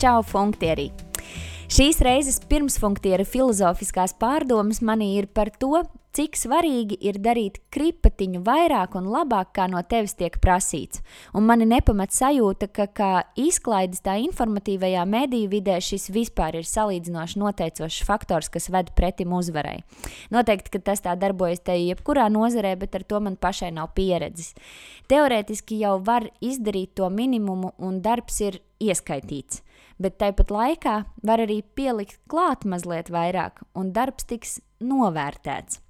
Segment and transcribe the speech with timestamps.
[0.00, 0.86] Čau, funktierī!
[1.68, 5.82] Šīs reizes pirmsfunktiera filozofiskās pārdomas manī ir par to,
[6.16, 11.02] cik svarīgi ir darīt kripatiņu vairāk un labāk, kā no tevis tiek prasīts.
[11.36, 17.44] Un mani nepamat sajūta, ka kā izklaides tā informatīvajā mediju vidē šis vispār ir salīdzinoši
[17.44, 19.82] noteicošs faktors, kas ved pretim uzvarai.
[20.32, 24.56] Noteikti, ka tas tā darbojas te jebkurā nozarē, bet ar to man pašai nav pieredzes.
[25.12, 29.60] Teorētiski jau var izdarīt to minimumu, un darbs ir ieskaitīts.
[30.00, 30.96] Bet tāpat laikā
[31.26, 35.82] var arī pielikt klāt mazliet vairāk, un darbs tiks novērtēts.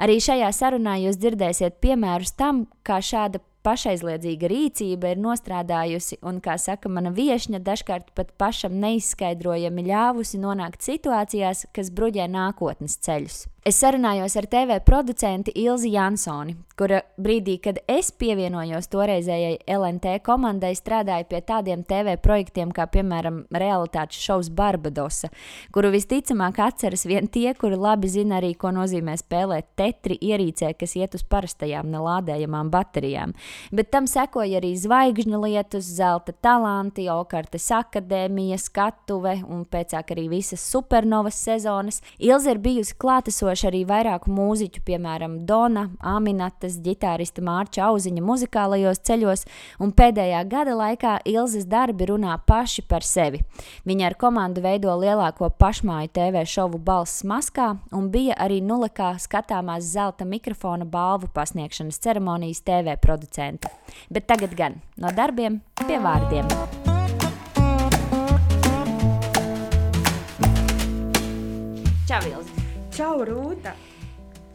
[0.00, 6.56] Arī šajā sarunā jūs dzirdēsiet piemērus tam, kā šāda pašaizliedzīga rīcība ir nostrādājusi un, kā
[6.60, 13.42] saka mana viesņa, dažkārt pat pašam neizskaidrojami ļāvusi nonākt situācijās, kas bruģē nākotnes ceļus.
[13.68, 20.70] Es sarunājos ar TV producentu Ilzi Jansoni, kura brīdī, kad es pievienojos toreizējai LNT komandai,
[20.78, 25.28] strādāja pie tādiem TV projektiem kā, piemēram, realitātes šovs Barbadosa,
[25.74, 30.96] kuru visticamāk atceras vien tie, kuri labi zina arī, ko nozīmē spēlēt tetri ierīcē, kas
[30.96, 33.36] iet uz parastajām nelādējamām baterijām.
[33.68, 40.64] Bet tam sekoja arī zvaigžņu lietus, zelta talanti, Okartes akadēmija, skatuve un pēcāk arī visas
[40.64, 42.00] supernovas sezonas.
[42.16, 49.00] Ilze ir bijusi klātesoša iekļaujuši arī vairāku mūziķu, piemēram, Dona, Aminatas, ģitārista Mārča Auziņa muzikālajos
[49.02, 49.44] ceļos,
[49.80, 53.40] un pēdējā gada laikā Ilzas darbi runā paši par sevi.
[53.84, 59.84] Viņa ar komandu veido lielāko pašmāju TV šovu Balss maskā un bija arī nulekā skatāmās
[59.92, 63.70] zelta mikrofona balvu pasniegšanas ceremonijas TV producenta.
[64.10, 66.46] Bet tagad gan no darbiem pie vārdiem.
[72.08, 72.57] Čau, Ilzi!
[72.98, 73.76] Čau, Rūta!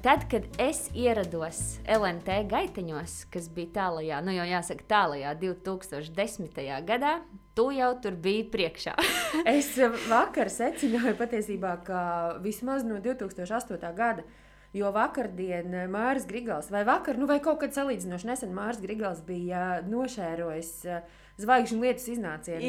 [0.03, 6.59] Tad, kad es ierados LNT gaiteņos, kas bija tālajā, nu jau jāsaka, tālajā 2010.
[6.83, 7.13] gadā,
[7.55, 8.97] tu jau tur biji priekšā.
[9.53, 9.69] es
[10.11, 12.01] vakar secināju patiesībā, ka
[12.43, 13.79] vismaz no 2008.
[13.95, 14.27] gada.
[14.73, 19.83] Jo vakardien Mārcis Grigals, vai vakar, nu vai kaut kad salīdzinoši nesen Mārcis Grigals bija
[19.85, 22.07] nošērojis uh, zvaigžņu lietas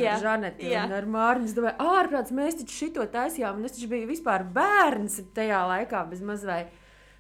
[0.01, 0.85] jā, ar Žanetu jā.
[0.87, 1.49] un ar Mārnu.
[1.49, 6.05] Es domāju, ārprāts, mēs taču šito taisījām, un es taču biju vispār bērns tajā laikā
[6.11, 6.65] bez mazvai.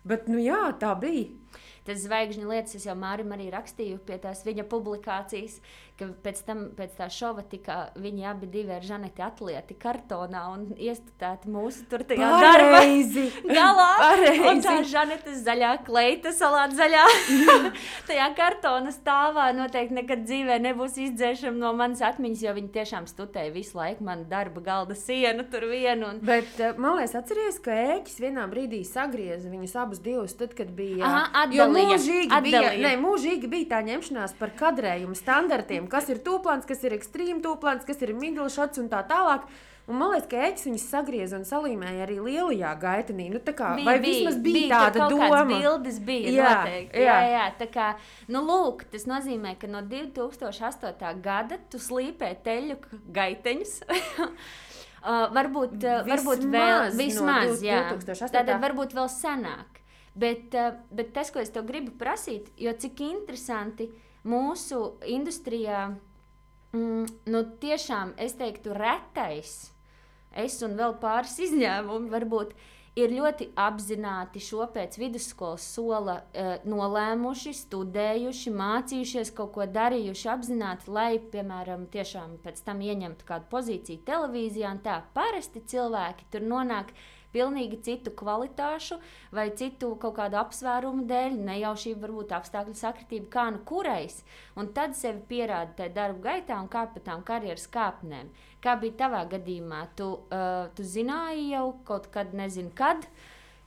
[0.05, 1.33] Bet, nu jā, tā bija.
[1.84, 5.59] Tas zvaigžņu lietas es jau Mārim arī rakstīju pie tās viņa publikācijas
[5.99, 10.65] ka pēc tam, pēc tā šova tika viņi abi divi ar Žaneti atlieti kartonā un
[10.75, 13.28] iestudēti mūsu tur tajā Pareizi.
[13.31, 13.87] darbā galā.
[14.00, 14.49] Pareizi.
[14.50, 17.04] Un tā Žanetes zaļā kleita, salāta zaļā,
[18.09, 23.54] tajā kartona stāvā noteikti nekad dzīvē nebūs izdzēšama no manas atmiņas, jo viņi tiešām studēja
[23.54, 26.10] visu laiku man darba galda sienu tur vienu.
[26.10, 26.21] Un...
[26.27, 30.75] Bet eh, man liekas, atceries, ka ēķis vienā brīdī sagrieza viņus abus divus, tad, kad
[30.75, 31.04] bija.
[31.06, 32.75] Aha, atdalīja, jo mūžīgi atdalīja.
[32.75, 36.95] bija, ne, mūžīgi bija tā ņemšanās par kadrējumu standartiem gadiem, kas ir tūplāns, kas ir
[36.97, 39.47] ekstrēms tūplāns, kas ir midlšats un tā tālāk.
[39.87, 43.28] Un man liekas, ka eķis viņus sagrieza un salīmēja arī lielajā gaitenī.
[43.28, 45.43] Nu, kā, bija, vai vismaz bija, bija tāda doma?
[45.45, 47.03] Bildes bija jā, noteikti.
[47.05, 47.27] Jā, jā.
[47.34, 47.89] jā tā kā,
[48.33, 51.21] nu, lūk, tas nozīmē, ka no 2008.
[51.21, 52.78] gada tu slīpē teļu
[53.12, 53.75] gaiteņus.
[53.93, 57.84] uh, varbūt, uh, varbūt vēl vismaz, no jā.
[58.25, 59.83] Tātad varbūt vēl senāk.
[60.16, 65.86] Bet, uh, bet tas, ko es tev gribu prasīt, jo cik interesanti ir mūsu industrijā
[66.74, 69.56] mm, nu, tiešām es teiktu, retais,
[70.34, 72.56] es un vēl pāris izņēmumi varbūt.
[72.94, 80.92] Ir ļoti apzināti šo pēc vidusskolas sola uh, nolēmuši, studējuši, mācījušies, kaut ko darījuši apzināti,
[80.94, 84.70] lai, piemēram, tiešām pēc tam ieņemtu kādu pozīciju televīzijā.
[84.86, 87.02] Tā parasti cilvēki tur nonāk uh,
[87.34, 88.99] pilnīgi citu kvalitāšu
[89.34, 94.22] vai citu kaut kādu apsvērumu dēļ, nejaušību, varbūt apstākļu sakritību, kā nu kurais.
[94.56, 98.33] Un tad sevi pierāda tajā darba gaitā un kāp pa tām karjeras kāpnēm.
[98.65, 99.84] Kā bija tavā gadījumā?
[99.99, 103.09] Tu, uh, tu zināji jau kaut kad, nezinu, kad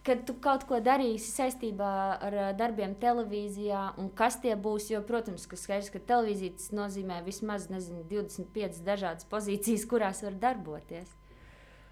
[0.08, 1.92] kad tu kaut ko darīsi saistībā
[2.24, 4.88] ar darbiem televīzijā, un kas tie būs.
[4.94, 11.12] Jo, protams, ka skaidrs, ka televīzija nozīmē vismaz nezinu, 25 dažādas pozīcijas, kurās var darboties.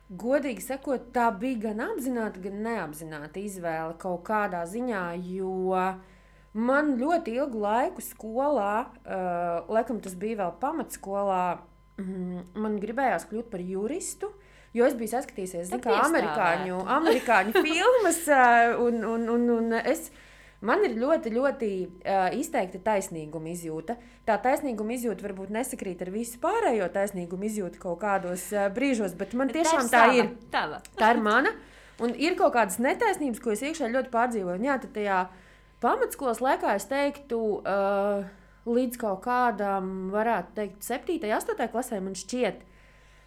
[0.05, 5.71] Godīgi sakot, tā bija gan apzināta, gan neapzināta izvēle kaut kādā ziņā, jo
[6.53, 11.45] man ļoti ilgu laiku skolā, uh, laikam tas bija vēl pamatskolā,
[11.97, 14.29] mm, man gribējās kļūt par juristu.
[14.75, 20.09] Jo es biju saskatījusies, kā amerikāņu, amerikāņu filmas, uh, un, un, un, un es
[20.65, 23.97] Man ir ļoti, ļoti uh, izteikta taisnīguma izjūta.
[24.25, 29.35] Tā taisnīguma izjūta varbūt nesakrīt ar visu pārējo taisnīguma izjūtu kaut kādos uh, brīžos, bet
[29.37, 30.31] man tiešām tā ir.
[30.53, 30.81] Tava.
[30.97, 31.53] Tā ir mana.
[32.03, 34.59] Un ir kaut kādas netaisnības, ko es iekšā ļoti pārdzīvoju.
[34.59, 35.19] Un jā, tad tajā
[35.83, 38.25] pamatskolas laikā es teiktu, uh,
[38.65, 42.63] līdz kaut kādam, varētu teikt, 7, 8 klasē man šķiet.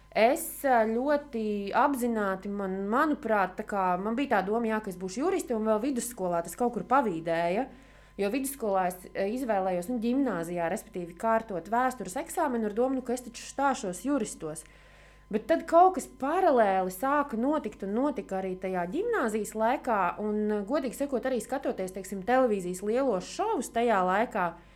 [0.09, 5.53] Es ļoti apzināti, man, manuprāt, kā, man bija tā doma, jā, ka es būšu jurists,
[5.53, 7.67] un vēl vidusskolā tas kaut kur pavīdēja.
[8.19, 13.23] Jo vidusskolā es izvēlējos, nu, gimnājā, respektīvi, kārtot vēstures eksāmenu ar domu, nu, ka es
[13.23, 14.65] taču stāšos juristos.
[15.29, 19.99] Bet tad kaut kas paralēli sāka notikt, un notika arī tajā gimnāzijas laikā.
[20.25, 24.68] Un, godīgi sakot, arī skatoties teiksim, televīzijas lielos šovus tajā laikā, uh,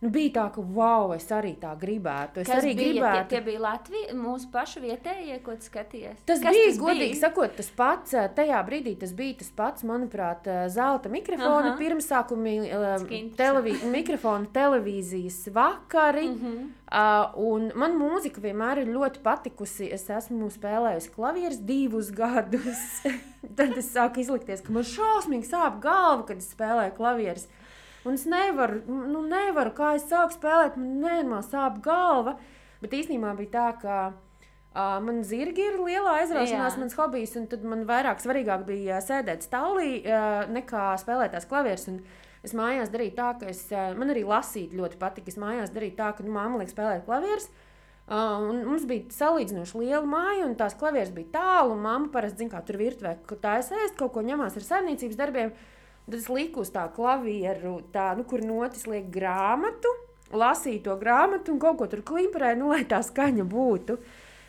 [0.00, 2.38] Nu, bija tā, ka, wow, es arī tā gribētu.
[2.44, 3.28] Es Kas arī bija, gribētu.
[3.32, 6.20] Tie, tie bija Latvijas, mūsu pašu vietējie, ko skaties.
[6.28, 7.20] Tas Kas bija, tas godīgi bija?
[7.24, 8.14] sakot, tas pats.
[8.14, 11.76] eh, Tajā brīdī tas bija tas pats, manuprāt, eh, zelta mikrofona Aha.
[11.80, 13.36] pirmsākumi, Cik uh, interesanti.
[13.42, 16.28] televī mikrofona televīzijas vakari.
[16.28, 16.46] Mhm.
[16.46, 16.70] -hmm.
[16.94, 19.90] uh, un man mūzika vienmēr ir ļoti patikusi.
[19.92, 23.02] Es esmu spēlējusi klavierus divus gadus.
[23.56, 27.48] Tad es sāku izlikties, ka man šausmīgi sāp galva, kad es spēlēju klavierus.
[28.06, 32.36] Un es nevaru, nu, nevaru, kā es sāku spēlēt, man nenormāli sāp galva.
[32.82, 37.66] Bet īstenībā bija tā, ka uh, man zirgi ir liela aizraušanās, mans hobijs, un tad
[37.66, 41.90] man vairāk svarīgāk bija uh, sēdēt stāvā, uh, nekā spēlēt tās klavierus.
[41.90, 42.02] Un
[42.46, 45.32] Es mājās darīju tā, ka es, uh, man arī lasīt ļoti patika.
[45.32, 47.48] Es mājās darīju tā, ka nu, mamma liek spēlēt klavierus.
[48.08, 51.74] Uh, mums bija salīdzinoši liela māja, un tās klavieres bija tālu.
[51.82, 55.18] Māma parasti zina, kā tur virtuvē, ka tā es ēst, kaut ko ņemās ar saimniecības
[55.18, 55.52] darbiem.
[56.08, 59.90] Tad es liku uz tā klavieru, tā, nu, kur notis liek grāmatu,
[60.32, 63.98] lasīju to grāmatu un kaut ko tur klimperēju, nu, lai tā skaņa būtu.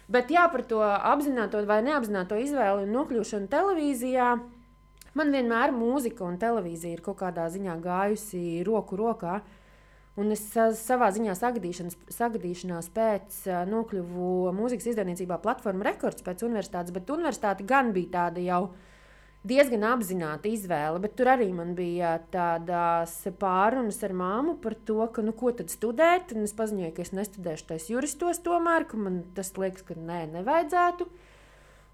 [0.08, 4.30] Bet jā, par to apzināto vai neapzināto izvēli un nokļūšanu televīzijā.
[5.20, 9.42] Man vienmēr mūzika un televīzija ir kaut kādā ziņā gājusi roku rokā.
[10.16, 17.12] Un es sa- savā ziņā sagadīšanās pēc nokļuvu mūzikas izdevniecībā platforma rekords pēc universitātes, bet
[17.12, 18.70] universitāte gan bija tāda jau
[19.48, 25.24] diezgan apzināta izvēle, bet tur arī man bija tādas pārunas ar māmu par to, ka,
[25.24, 26.34] nu, ko tad studēt.
[26.36, 30.26] Un es paziņoju, ka es nestudēšu tais juristos tomēr, ka man tas liekas, ka nē,
[30.36, 31.08] nevajadzētu.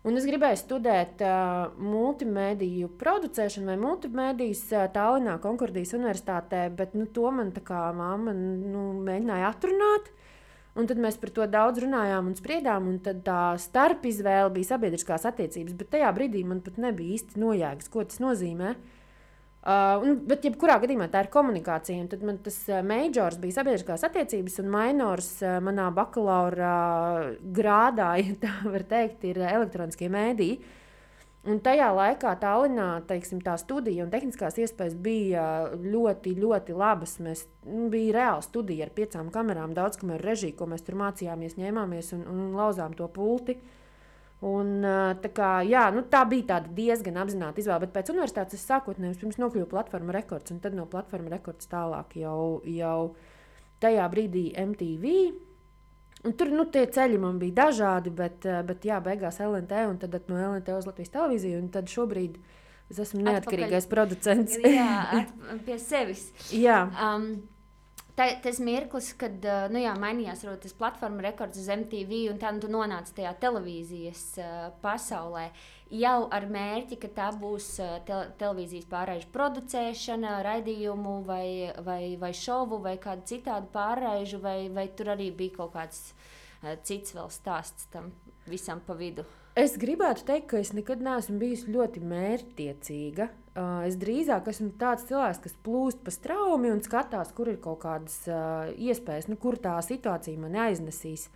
[0.05, 7.07] Un es gribēju studēt uh, multimediju producēšanu vai multimedijas uh, Tallinā, Konkordijas Universitātē, bet nu,
[7.09, 10.11] to man tā kā mamma nu, mēģināja atrunāt.
[10.75, 15.77] Un tad mēs par to daudz runājām un spriedām, un tā starpizvēle bija sabiedriskās attiecības.
[15.79, 18.75] Bet tajā brīdī man pat nebija īsti nojēgas, ko tas nozīmē.
[19.65, 21.97] Uh, un, bet, jebkurā gadījumā tā ir komunikācija.
[22.03, 27.31] Un tad man tas uh, majors bija sabiedriskās attiecības, un minors uh, manā bakalaura uh,
[27.55, 30.59] grādā, ja tā var teikt, ir elektroniskie mēdīji.
[31.45, 35.43] Un tajā laikā Tallinā teiksim, tā studija un tehniskās iespējas bija
[35.77, 37.19] ļoti, ļoti labas.
[37.21, 41.59] Mēs nu, bija reāla studija ar piecām kamerām, daudz kameru režiju, ko mēs tur mācījāmies,
[41.61, 43.59] ņēmāmies un, un lauzām to pulti.
[44.45, 44.81] Un,
[45.21, 47.85] tā, kā, jā, nu, tā bija diezgan apzināta izvēle.
[47.85, 52.17] Bet pēc universitātes es sākotnēji pirms nokļuvu platforma rekords, un tad no platforma rekords tālāk
[52.25, 52.99] jau, jau
[53.85, 55.13] tajā brīdī MTV.
[56.25, 59.97] Un tur nu, tie ceļi man bija dažādi, bet, ā, bet jā, beigās LNT un
[60.01, 61.59] tad no LNT uz Latvijas televīziju.
[61.61, 62.39] Un tad šobrīd
[62.89, 63.31] es esmu Atpakaļ.
[63.31, 64.57] neatkarīgais producents.
[64.61, 65.25] Jā,
[65.67, 66.27] pie sevis.
[66.65, 66.79] jā.
[66.97, 67.29] Um,
[68.17, 72.51] tā, tas mirklis, kad nu jā, mainījās varbūt, tas platforma rekords uz MTV, un tā
[72.55, 74.53] nu, tu nonāci tajā televīzijas uh,
[74.83, 75.49] pasaulē.
[75.95, 81.47] Jau ar mērķi, ka tā būs uh, te televīzijas pārraižu producēšana, raidījumu, vai,
[81.85, 86.75] vai, vai šovu, vai kādu citādu pārraižu, vai, vai tur arī bija kaut kāds uh,
[86.87, 88.13] cits vēl stāsts tam
[88.49, 89.25] visam pa vidu.
[89.55, 93.29] Es gribētu teikt, ka es nekad neesmu bijusi ļoti mērķtiecīga.
[93.55, 97.79] Uh, es drīzāk esmu tāds cilvēks, kas plūst pa straumi un skatās, kur ir kaut
[97.85, 101.29] kādas uh, iespējas, nu, kur tā situācija man aiznesīs.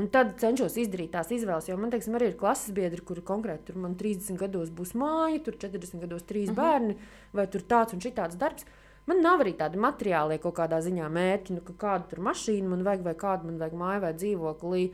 [0.00, 3.68] Un tad cenšos izdarīt tās izvēles, jo man teiksim, arī ir klases biedri, kuri konkrēti
[3.68, 6.62] tur man 30 gados būs māja, tur 40 gados trīs uh -huh.
[6.62, 6.96] bērni,
[7.36, 8.64] vai tur tāds un šitāds darbs.
[9.06, 12.84] Man nav arī tādi materiāli kaut kādā ziņā mērķi, nu, ka kādu tur mašīnu man
[12.86, 14.90] vajag, vai kādu man vajag māju vai dzīvokli.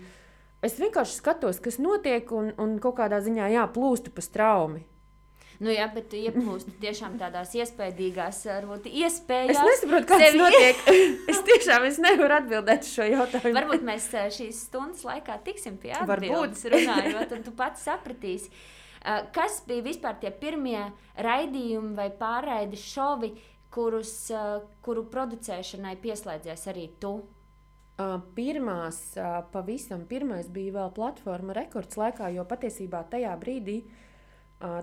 [0.63, 4.85] Es vienkārši skatos, kas notiek, un, un kaut kādā ziņā jā, plūstu pa straumi.
[5.57, 9.57] Nu, jā, bet tu ieplūsti tiešām tādās iespējīgās, varbūt iespējās.
[9.57, 10.83] Es nesaprotu, kas sevi- notiek.
[11.33, 13.55] es tiešām es nevaru atbildēt šo jautājumu.
[13.57, 16.29] Varbūt mēs ā, šīs stundas laikā tiksim pie Varbūt.
[16.29, 18.53] atbildes runājot, un tu pats sapratīsi.
[19.01, 20.91] Ā, Kas bija vispār tie pirmie
[21.25, 23.33] raidījumi vai pārraidi šovi,
[23.73, 24.13] kurus,
[24.85, 27.17] kuru producēšanai pieslēdzies arī tu?
[28.37, 28.99] Pirmās,
[29.55, 34.03] pavisam pirmais bija vēl platforma rekords laikā, jo patiesībā tajā brīdī uh,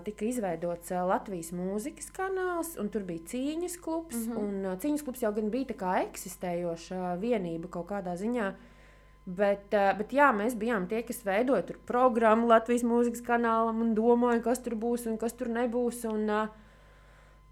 [0.04, 4.26] tika izveidots Latvijas mūzikas kanāls, un tur bija cīņas klubs.
[4.26, 4.76] Mm -hmm.
[4.84, 5.66] cīņas klubs jau gan bija
[6.02, 8.54] eksistējoša vienība kaut kādā ziņā.
[9.26, 14.58] Bet, bet jā, mēs bijām tie, kas veidoja programmu Latvijas mūzikas kanālam un domāja, kas
[14.62, 16.04] tur būs un kas tur nebūs.
[16.04, 16.48] Un,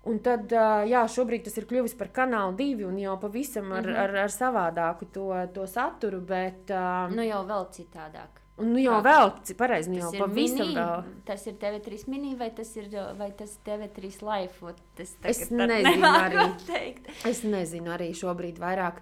[0.05, 0.51] Un tad,
[0.91, 3.97] jā, šobrīd tas ir kļuvis par kanālu divi un jau pavisam ar, Mhm.
[3.97, 6.21] ar, ar savādāku to, to saturu.
[6.21, 6.69] Bet,
[7.15, 8.42] Nu, jau vēl citādāk.
[8.61, 9.05] Un nu jau Kā?
[9.07, 11.05] vēl, cik pareizi, nu jau pavisam mini, vēl.
[11.25, 14.59] tas ir TV3 mini vai tas ir, vai tas ir TV3 live?
[14.69, 16.45] Ot, Tas Es nezinu arī.
[16.69, 17.09] Teikt.
[17.27, 19.01] Es nezinu arī šobrīd vairāk.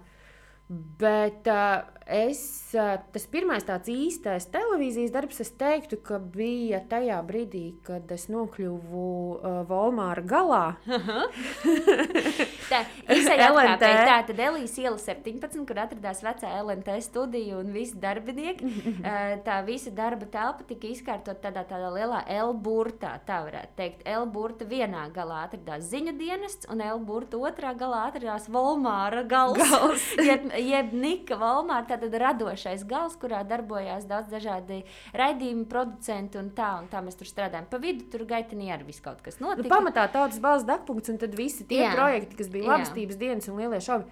[1.01, 2.41] Bet uh, es,
[2.75, 8.27] uh, tas pirmais tāds īstais televīzijas darbs, es teiktu, ka bija tajā brīdī, kad es
[8.31, 9.07] nokļuvu
[9.39, 10.65] uh, Volmāra galā.
[12.71, 13.81] Tā LNT.
[13.81, 18.69] tā, tad Elīze iela 17, kur atradās vecā LNT studija un visi darbinieki.
[19.01, 23.13] Eh, tā visa darba telpa tika izkārtot tādā, tādā lielā L-burtā.
[23.27, 29.23] Tā varētu teikt, L-burta vienā galā atradās ziņu dienests, un L-burta otrā galā atradās Volmāra
[29.27, 29.59] gals.
[29.61, 30.07] Gals.
[30.29, 34.81] jeb, jeb Nika Volmāra, tātad radošais gals, kurā darbojās daudz dažādi
[35.13, 37.69] raidījumi, producenti un tā, un tā mēs tur strādājam.
[37.69, 39.69] Pa vidu tur gaitenī arī viss kaut kas Nu, notika.
[39.77, 41.93] pamatā tautas balss dakpunkts un tad visi tie Jā.
[41.95, 44.05] Projekti, kas bija labestības dienas un lielie šovi.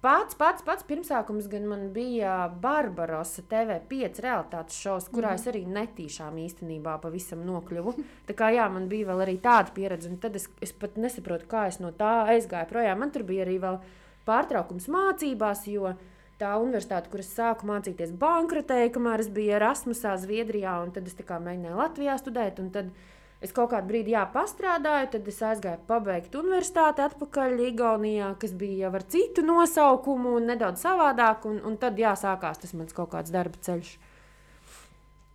[0.00, 5.34] Pats, pats, pats pirmsākums man bija Barbarosa TV5 realitātes šovs, kurā Mhm.
[5.34, 7.94] es arī netīšām īstenībā pavisam nokļuvu.
[8.28, 11.66] Tā kā jā, man bija arī tāda pieredze, un tad es, es pat nesaprotu, kā
[11.66, 12.98] es no tā aizgāju projām.
[12.98, 13.80] Man tur bija arī vēl
[14.24, 15.96] pārtraukums mācībās, jo
[16.38, 21.18] tā universitāte, kur es sāku mācīties, bankrotēja, kamēr es biju Erasmusā, Zviedrijā, un tad es
[21.18, 22.60] mēģināju Latvijā studēt.
[22.74, 22.92] tad
[23.38, 28.88] Es kaut kādu brīdi jā, pastrādāju, tad es aizgāju pabeigt universitāti atpakaļ Igaunijā, kas bija
[28.88, 31.46] jau ar citu nosaukumu un nedaudz savādāk.
[31.46, 33.92] Un, un tad jā, sākās tas mans kaut kāds darba ceļš.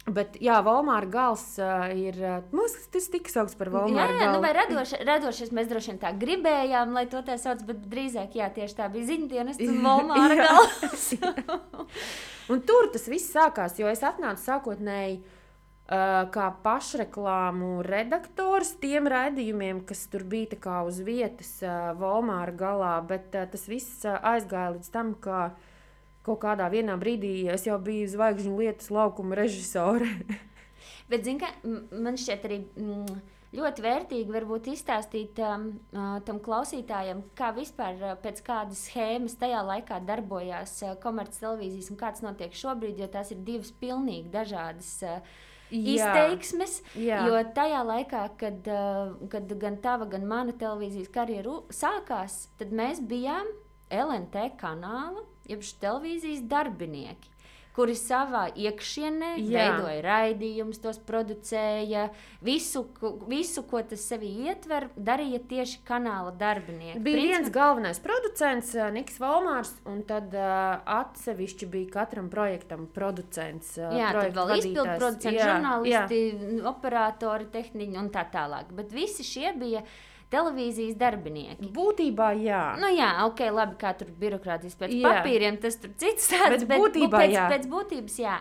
[0.04, 2.18] Bet, jā, Valmāra gals uh, ir.
[2.20, 4.76] Uh, mums tas tika saukts par Jā, Valmāra jā nu, vai galu.
[4.76, 8.76] radoši, radošais mēs droši vien tā gribējām, lai to tā sauc, bet drīzāk jā, tieši
[8.82, 10.50] tā bija ziņdienas un Volmāra Jā.
[10.52, 11.08] gals.
[12.52, 19.86] Un tur tas viss sākās, jo es atnācu sākotnēji uh, kā pašreklāmu redaktors tiem raidījumiem,
[19.88, 24.76] kas tur bija kā uz vietas uh, Volmāra galā, bet uh, tas viss uh, aizgāja
[24.76, 25.54] līdz tam, ka
[26.24, 30.10] kaut kādā brīdī es jau biju zvaigžņu lietas laukuma režisore.
[31.12, 31.52] Bet, zini, ka
[31.92, 33.22] man šķiet arī mm,
[33.54, 39.62] ļoti vērtīgi varbūt izstāstīt um, uh, tam klausītājam, kā vispār uh, pēc kādas schēmas tajā
[39.68, 44.96] laikā darbojās uh, komerctelevīzijas un kāds notiek šobrīd, jo tās ir divas pilnīgi dažādas.
[45.04, 45.42] Uh,
[45.74, 46.80] izteiksmes.
[47.00, 47.24] Jā.
[47.26, 53.02] Jo tajā laikā, kad, uh, kad gan tava, gan mana televīzijas karjera sākās, tad mēs
[53.10, 53.50] bijām
[53.90, 57.30] LNT kanāla, jeb televīzijas darbinieki.
[57.74, 59.48] Kuri savā iekšienē Jā.
[59.50, 62.04] veidoja raidījumus, tos producēja.
[62.46, 62.84] Visu,
[63.26, 67.02] visu, ko tas sevī ietver, darīja tieši kanāla darbinieki.
[67.02, 73.74] Bija viens galvenais producents, uh, Niks Valmārs, un tad uh, atsevišķi bija katram projektam producents.
[73.82, 75.02] Uh, Jā, tad projektu vēl izpildu vadītājs.
[75.02, 76.24] producenti, Jā, žurnālisti,
[76.76, 78.70] operatori, tehniķi un tā tālāk.
[78.78, 79.82] Bet visi šie bija
[80.34, 81.70] televīzijas darbinieki.
[81.76, 82.64] Būtībā jā.
[82.82, 85.06] Nu, jā, ok, labi, kā tur birokrātijas pēc Jā.
[85.06, 86.66] papīriem, tas tur cits stāsts.
[86.70, 87.48] Bet būtībā pēc, jā.
[87.54, 88.38] pēc būtības, jā.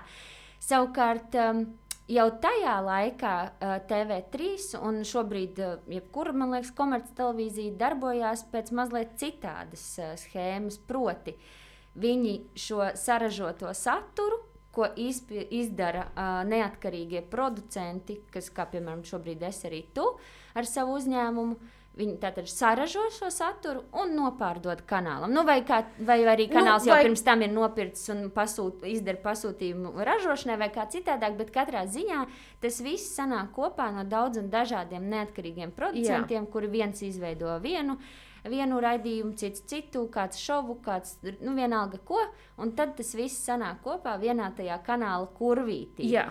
[0.63, 1.65] Savukārt, um,
[2.11, 9.19] jau tajā laikā uh, TV3 un šobrīd, uh, jebkura, man liekas, komerctelevīzija darbojās pēc mazliet
[9.21, 10.79] citādas uh, schēmas.
[10.89, 11.37] Proti,
[11.99, 14.41] viņi šo saražoto saturu,
[14.73, 20.07] ko izpi, izdara uh, neatkarīgie producenti, kas, kā piemēram, šobrīd es arī tu
[20.57, 21.59] ar savu uzņēmumu.
[21.93, 25.29] Viņi tātad saražo šo saturu un nopārdod kanālam.
[25.37, 28.31] Nu, vai, kā, vai arī Nu, kanāls nu, jau vai- pirms tam ir nopirkts un
[28.33, 32.27] pasūt, izdara pasūtījumu ražošanai, vai kā citādāk, bet katrā ziņā
[32.63, 36.51] tas viss sanāk kopā no daudziem dažādiem neatkarīgiem producentiem, Jā.
[36.51, 37.99] kuri viens izveido vienu.
[38.43, 42.19] Vienu raidījumu, cits citu, kāds šovu, kāds nu, vienalga ko.
[42.59, 46.09] Un tad tas viss sanāk kopā vienā tajā kanāla kurvītī.
[46.11, 46.31] Jā.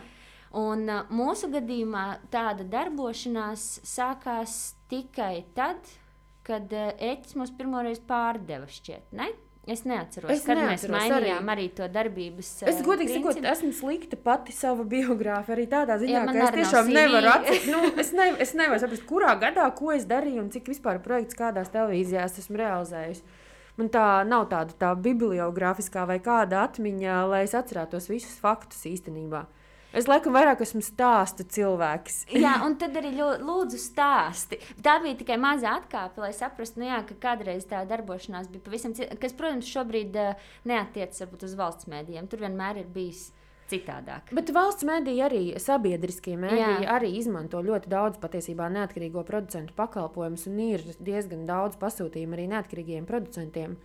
[0.57, 5.79] Un uh, mūsu gadījumā tāda darbošanās sākās tikai tad,
[6.43, 9.29] kad uh, Eķis mums pirmoreiz pārdeva šķiet, ne?
[9.69, 11.53] Es neatceros, Es kad neatceros mēs mainījām arī.
[11.53, 12.49] arī, to darbības.
[12.65, 15.53] Es uh, godīgi sakot, esmu slikta pati sava biogrāfa.
[15.53, 17.69] Arī tādā ziņā, Jā, ka es tiešām nevaru atcerēties.
[17.69, 21.37] Nu, es, ne, es nevaru saprast, kurā gadā ko es darīju un cik vispār projekts
[21.37, 23.23] kādās televīzijās esmu realizējusi.
[23.77, 29.45] Man tā nav tāda tā bibliogrāfiskā vai kāda atmiņa, lai es atcerētos visus faktus īstenībā.
[29.91, 32.21] Es laikam vairāk esmu stāstu cilvēks.
[32.31, 34.61] Jā, un tad arī lūdzu stāsti.
[34.83, 38.95] Tā bija tikai maza atkāpe, lai saprastu, nu jā, ka kādreiz tā darbošanās bija pavisam
[38.95, 39.19] cita.
[39.19, 42.31] Kas, protams, šobrīd uh, neatiecas varbūt uz valsts mēdījiem.
[42.31, 43.29] Tur vienmēr ir bijis
[43.71, 44.31] citādāk.
[44.35, 46.97] Bet valsts mediji arī sabiedriskie mediji Jā.
[46.97, 53.07] arī izmanto ļoti daudz patiesībā neatkarīgo producentu pakalpojumus, un ir diezgan daudz pasūtījumu arī neatkarīgiem
[53.09, 53.77] producentiem.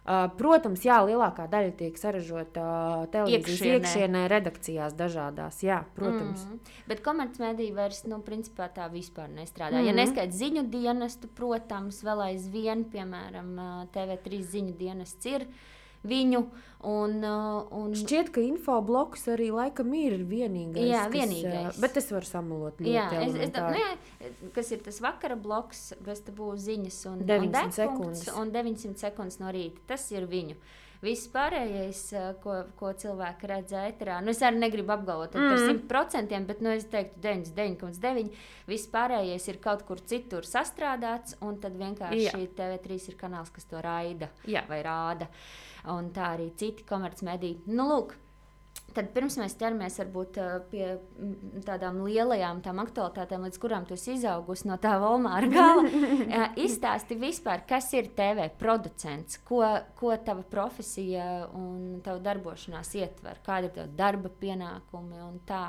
[0.00, 3.74] Uh, protams, jā, lielākā daļa tiek saražota uh, televīzijas Iekšienē.
[3.76, 5.58] iekšienē, redakcijās dažādās.
[5.62, 6.46] Jā, protams.
[6.46, 6.54] Mm.
[6.56, 6.78] Mm.
[6.88, 9.76] Bet komercmediji vairs, nu, principā tā vispār nestrādā.
[9.76, 9.84] Mm.
[9.84, 9.90] Mhm.
[9.90, 15.44] Ja neskaidrs ziņu dienestu, protams, vēl aizvien, piemēram, ā, TV3 ziņu dienests ir.
[16.06, 16.44] Viņu.
[16.80, 17.92] Un, uh, un...
[17.92, 20.86] Šķiet, ka infobloks arī laikam ir vienīgais.
[20.88, 21.74] Jā, kas, vienīgais.
[21.74, 25.90] uh, Bet es varu samalot Jā, es, es, nu, jā, kas ir tas vakara bloks,
[26.06, 28.24] bez tā būs ziņas un, 900 un sekundes.
[28.32, 29.84] un 900 sekundes no rīta.
[29.92, 30.56] Tas ir viņu.
[31.00, 35.86] Viss pārējais, uh, ko, ko cilvēki redz ēterā, nu es arī negribu apgalvot mm.
[35.88, 38.42] par 100%, bet nu, es teiktu 99,9%.
[38.68, 42.36] Viss pārējais ir kaut kur citur sastrādāts, un tad vienkārši Jā.
[42.36, 44.66] TV3 ir kanāls, kas to raida Jā.
[44.68, 45.30] vai rāda.
[45.88, 47.62] Un tā arī citi komercmediji.
[47.72, 48.12] Nu, lūk,
[48.94, 50.86] Tad pirms mēs ķeramies varbūt, ā, pie
[51.66, 57.62] tādām lielajām tām aktualitātēm, līdz kurām tu izaugusi no tā Volmāra gala, ā, izstāsti vispār,
[57.68, 59.62] kas ir TV producents, ko,
[59.98, 65.68] ko tava profesija un tava darbošanās ietver, kādi ir tavi darba pienākumi un tā.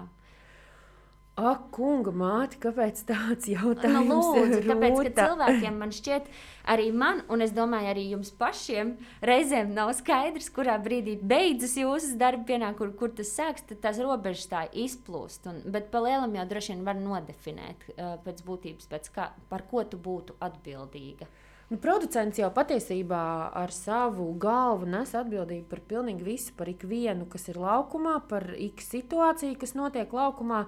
[1.40, 6.26] Ak, kunga māte, kāpēc tāds Nu, jautājums lūdzu, tāpēc, ka cilvēkiem man šķiet,
[6.74, 12.18] arī man, un es domāju, arī jums pašiem, reizēm nav skaidrs, kurā brīdī beidzas jūsu
[12.20, 15.48] darba pienākumi, kur, kur tas sāks, tad tās robežas tā izplūst.
[15.48, 19.64] Un, bet pa lielam jau droši vien var nodefinēt uh, pēc būtības, pēc kā, par
[19.72, 21.32] ko tu būtu atbildīga.
[21.72, 23.24] Nu, producents jau patiesībā
[23.56, 28.84] ar savu galvu nes atbildību par pilnīgi visu, par ikvienu, kas ir laukumā, par ik
[28.84, 30.66] situāciju, kas notiek laukumā.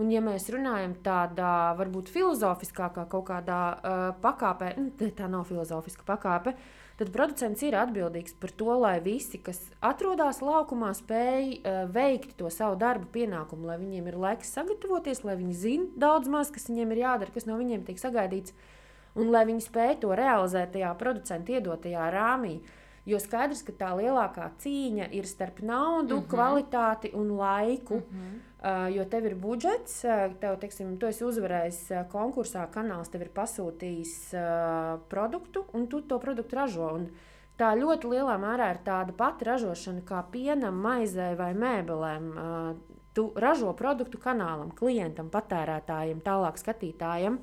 [0.00, 5.44] Un, ja mēs runājam tādā varbūt filozofiskākā kaut kādā uh, pakāpē, nu, te tā nav
[5.50, 6.54] filozofiska pakāpe,
[6.96, 12.48] tad producents ir atbildīgs par to, lai visi, kas atrodas laukumā, spēj uh, veikt to
[12.52, 16.94] savu darbu pienākumu, lai viņiem ir laiks sagatavoties, lai viņi zinātu daudz maz, kas viņiem
[16.94, 18.56] ir jādara, kas no viņiem tiek sagaidīts,
[19.12, 22.62] un lai viņi spēj to realizēt tajā producenta iedotajā rāmī.
[23.04, 26.30] Jo skaidrs, ka tā lielākā cīņa ir starp naudu, mm -hmm.
[26.30, 27.96] kvalitāti un laiku.
[27.98, 28.51] Mm -hmm.
[28.62, 33.26] Uh, jo tev ir budžets, uh, tev, teiksim, tu esi uzvarējis uh, konkursā, kanāls tev
[33.26, 34.14] ir pasūtījis
[35.10, 36.92] produktu, un tu to produktu ražo.
[37.00, 37.08] Un
[37.58, 42.30] tā ļoti lielā mērā ir tāda pati ražošana kā pienam, maizei vai mēbelēm.
[43.12, 47.36] Tu ražo produktu kanālam, klientam, patērētājiem, tālāk skatītājiem.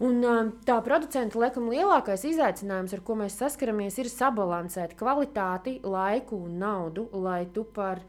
[0.00, 0.24] Un,
[0.64, 7.10] tā producenta laikam lielākais izaicinājums, ar ko mēs saskaramies, ir sabalansēt kvalitāti, laiku un naudu,
[7.12, 8.00] lai tu par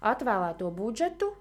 [0.00, 1.32] atvēlēto budžetu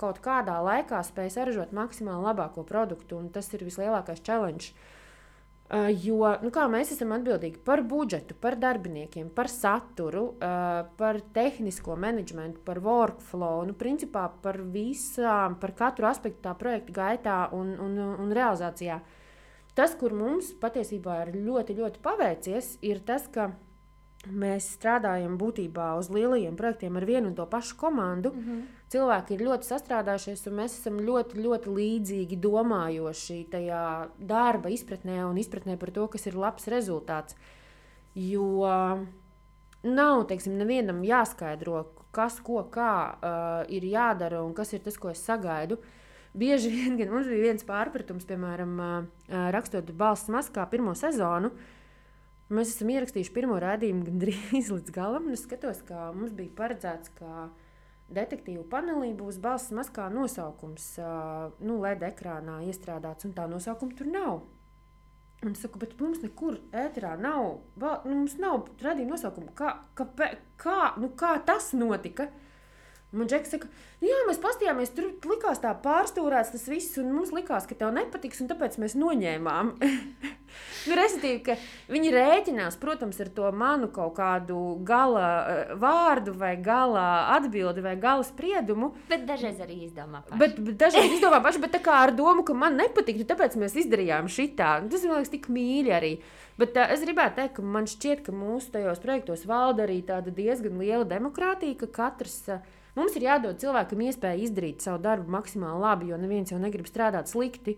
[0.00, 3.20] kaut kādā laikā spēj saražot maksimāli labāko produktu.
[3.20, 4.72] Un tas ir vislielākais challenge.
[4.74, 4.90] Ā,
[5.70, 11.94] Jo nu kā, mēs esam atbildīgi par budžetu, par darbiniekiem, par saturu, ā, par tehnisko
[11.94, 17.98] menedžmentu, par workflow, nu, principā par visām, par katru aspektu tā projekta gaitā un, un,
[18.18, 18.98] un realizācijā.
[19.78, 23.69] Tas, kur mums patiesībā ir ļoti, ļoti paveicies, ir tas, ka mēs
[24.60, 28.30] strādājam būtībā uz lielajiem projektiem ar vienu un to pašu komandu.
[28.30, 28.62] Mm -hmm.
[28.90, 35.36] Cilvēki ir ļoti sastrādājušies, un mēs esam ļoti, ļoti līdzīgi domājoši tajā darba izpratnē un
[35.36, 37.34] izpratnē par to, kas ir labs rezultāts.
[38.14, 38.60] Jo
[39.82, 45.10] nav, teiksim, nevienam jāskaidro, kas, ko, kā uh, ir jādara un kas ir tas, ko
[45.10, 45.78] es sagaidu.
[46.34, 48.90] Bieži vien mums bija viens pārpratums, piemēram, ā,
[49.50, 51.50] rakstot balss maskā pirmo sezonu.
[52.50, 55.28] Mēs esam ierakstījuši pirmo rādījumu gandrīz līdz galam.
[55.30, 57.50] un Es skatos, ka mums bija paredzēts, ka
[58.10, 60.96] detektīvu panelī būs balss maskā nosaukums,
[61.62, 64.40] nu, LED ekrānā iestrādāts, un tā nosaukuma tur nav.
[65.40, 69.54] Un es saku, bet mums nekur ēterā nav, nu, mums nav radījuma nosaukuma.
[69.56, 72.28] Kā, kāpē, kā, nu, kā tas notika?
[73.10, 73.66] Man Džeks saka,
[73.98, 77.90] nu jā, mēs paskatījāmies, tur likās tā pārstūrēts tas viss, un mums likās, ka tev
[77.96, 79.72] nepatiks, un tāpēc mēs noņēmām.
[80.86, 81.56] nu, Respektīvi, ka
[81.90, 87.96] viņi rēķinās, protams, ar to manu kaut kādu gala eh, vārdu, vai gala atbildi, vai
[87.98, 88.92] gala spriedumu.
[89.10, 90.42] Bet dažreiz arī izdomā paši.
[90.44, 93.74] Bet, bet dažreiz izdomā paši, bet tā kā ar domu, ka man nepatiktu, tāpēc mēs
[93.88, 94.76] izdarījām šitā.
[94.86, 96.16] Tas man liekas tik mīļi arī.
[96.62, 100.30] Bet uh, es gribētu teikt, ka man šķiet, ka mūsu tajos projektos valda arī tāda
[100.30, 102.44] diezgan liela demokrātija, ka katrs.
[102.46, 106.88] Uh, Mums ir jādod cilvēkam iespēja izdarīt savu darbu maksimāli labi, jo neviens jau negrib
[106.90, 107.76] strādāt slikti.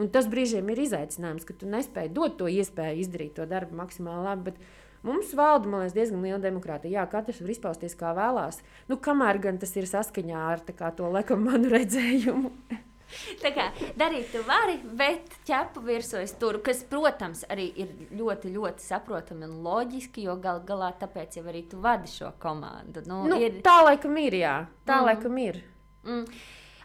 [0.00, 4.24] Un tas brīžiem ir izaicinājums, ka tu nespēji dot to iespēju izdarīt to darbu maksimāli
[4.28, 4.54] labi.
[5.02, 7.00] Mums valda, liekas, diezgan liela demokrātija.
[7.00, 8.62] Jā, katrs var izpausties kā vēlās.
[8.86, 12.54] Nu, kamēr gan tas ir saskaņā ar kā, to laikam manu redzējumu.
[13.42, 13.66] Tā kā
[13.98, 19.44] darīt, tu vari, bet ķepu virsū es turu, kas, protams, arī ir ļoti, ļoti saprotami
[19.48, 23.02] un loģiski, jo gal galā tāpēc jau arī tu vadi šo komandu.
[23.06, 24.56] Nu, Nu, ir, tā laikam ir, jā.
[24.86, 25.04] Tā Mhm.
[25.10, 25.62] laikam ir.
[26.04, 26.26] mm,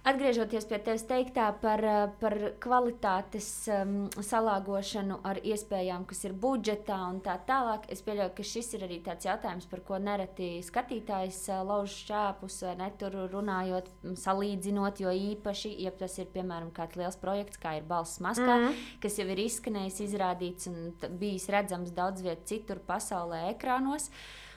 [0.08, 7.00] Atgriežoties pie tevis teiktā par, eh, par kvalitātes um, salāgošanu ar iespējām, kas ir budžetā
[7.10, 11.42] un tā tālāk, es pieļauju, ka šis ir arī tāds jautājums, par ko nereti skatītājs
[11.50, 13.92] eh, lauž šķēpus, ne tur runājot,
[14.24, 18.68] salīdzinot, jo īpaši, ja tas ir piemēram kāds liels projekts, kā ir balss maskā, mm
[18.70, 18.90] -hmm.
[19.04, 24.08] kas jau ir izskanējis, izrādīts un bijis redzams daudz viet citur pasaulē ekrānos.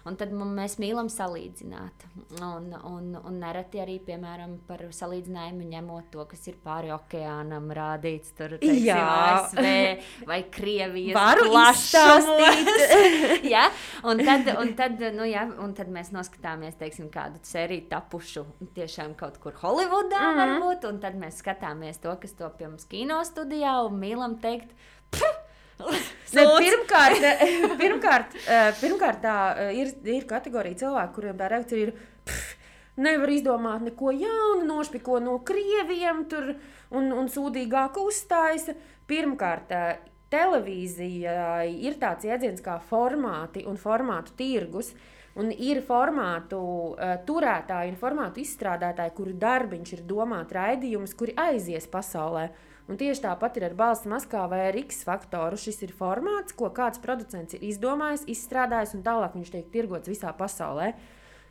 [0.09, 2.07] Un tad mēs mīlam salīdzināt.
[2.41, 8.33] Un, un, un nereti arī, piemēram, par salīdzinājumu ņemot to, kas ir pāri okeānam rādīts
[8.39, 12.71] tur, teiksim, ASV vai Krievijas Varu izstāstīt.
[13.55, 13.67] ja?
[14.09, 18.47] un, tad, un, tad, nu, ja, un tad mēs noskatāmies, teiksim, kādu sēriju tapušu
[18.79, 20.41] tiešām kaut kur Holivudā mm -hmm.
[20.41, 24.73] varbūt, un tad mēs skatāmies to, kas top pie mums kino studijā un mīlam teikt,
[25.11, 25.50] Pff!
[26.31, 27.25] Ne, pirmkārt,
[27.81, 31.95] pirmkārt, eh, pirmkārt tā eh, ir, ir kategorija cilvēku, kuriem tā reakcija ir.
[32.29, 32.53] Pff,
[33.01, 36.53] nevar izdomāt neko jaunu, nošpiko no krieviem tur
[36.95, 38.69] un, un sūdīgāk uzstājas.
[39.11, 39.99] Pirmkārt, eh,
[40.31, 44.95] televīzija ir tāds jēdziens kā formāti un formātu tirgus.
[45.41, 51.87] Un ir formātu uh, turētāji un formātu izstrādātāji, kuru darbiņš ir domāt raidījumus, kuri aizies
[51.89, 52.49] pasaulē.
[52.51, 55.55] Uh, Un tieši tāpat ir ar balss maskā vai ar X faktoru.
[55.61, 60.33] Šis ir formāts, ko kāds producents ir izdomājis, izstrādājis un tālāk viņš tiek tirgots visā
[60.35, 60.91] pasaulē.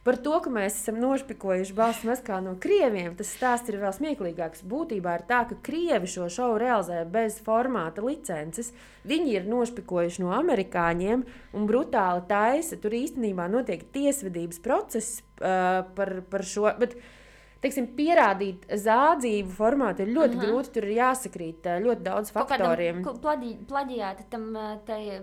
[0.04, 4.66] Par to, ka mēs esam nošpikojuši balss maskā no krieviem, tas stāsts ir vēl smieklīgāks.
[4.68, 8.74] Būtībā ir tā, ka krievi šo šovu realizē bez formāta licences.
[9.08, 11.24] Viņi ir nošpikojuši no amerikāņiem
[11.56, 12.80] un brutāli taisa.
[12.80, 16.68] Tur īstenībā notiek tiesvedības process uh, par, par šo.
[16.80, 17.16] Bet, uh,
[17.64, 20.48] teiksim, pierādīt zādzību formātu ir ļoti uh -huh.
[20.48, 20.72] grūti.
[20.74, 23.04] Tur ir jāsakrīt ļoti daudz faktoriem.
[23.22, 24.58] Plaģi, plaģiāti tam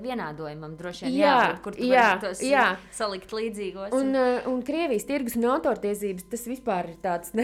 [0.02, 2.76] vienādojumam droši vien jā, jābūt, kur jā, tos jā.
[2.92, 3.92] salikt līdzīgos.
[3.92, 7.32] Un, un, un Krievijas tirgus un autortiesības tas vispār ir tāds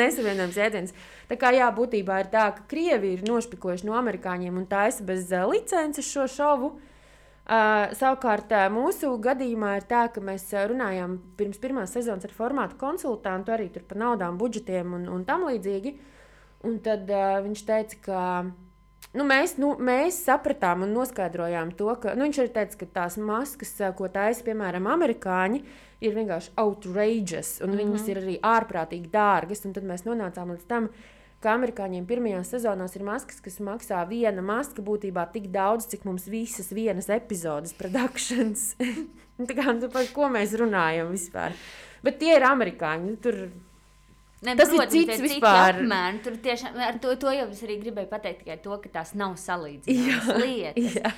[0.00, 0.94] nesavienojams, jēdziens.
[1.28, 5.30] Tā kā jā, būtībā ir tā, ka Krievi ir nošpikojuši no amerikāņiem un taisa bez
[5.30, 6.76] licences šo šovu.
[7.46, 13.52] Uh, savukārt, mūsu gadījumā ir tā, ka mēs runājām pirms pirmās sezonas ar formātu konsultantu,
[13.54, 15.92] arī par naudām, budžetiem un, un tam līdzīgi.
[16.66, 18.20] Un tad uh, viņš teica, ka
[19.14, 23.18] nu, mēs, nu, mēs sapratām un noskaidrojām to, ka nu, viņš arī teica, ka tās
[23.22, 25.62] maskas, ko taisa piemēram amerikāņi,
[26.02, 27.84] ir vienkārši outrageous, un mm -hmm.
[27.84, 29.62] viņas ir arī ārprātīgi dārgas.
[29.62, 31.15] Tad mēs nonācām līdz tam, ka
[31.46, 36.26] ka amerikāņiem pirmajās sezonās ir maskas, kas maksā viena maska būtībā tik daudz, cik mums
[36.30, 38.72] visas vienas epizodes produkcijas.
[39.54, 41.54] kā, nu, par ko mēs runājam vispār?
[42.02, 43.12] Bet tie ir amerikāņi.
[43.12, 43.38] Nu, tur
[44.46, 45.80] Ne, tas protams, ir cits vispār.
[45.80, 49.12] Apmēram, tur tiešām ar to, to jau es arī gribēju pateikt, tikai to, ka tās
[49.18, 50.98] nav salīdzināmas lietas.
[51.00, 51.12] Jā.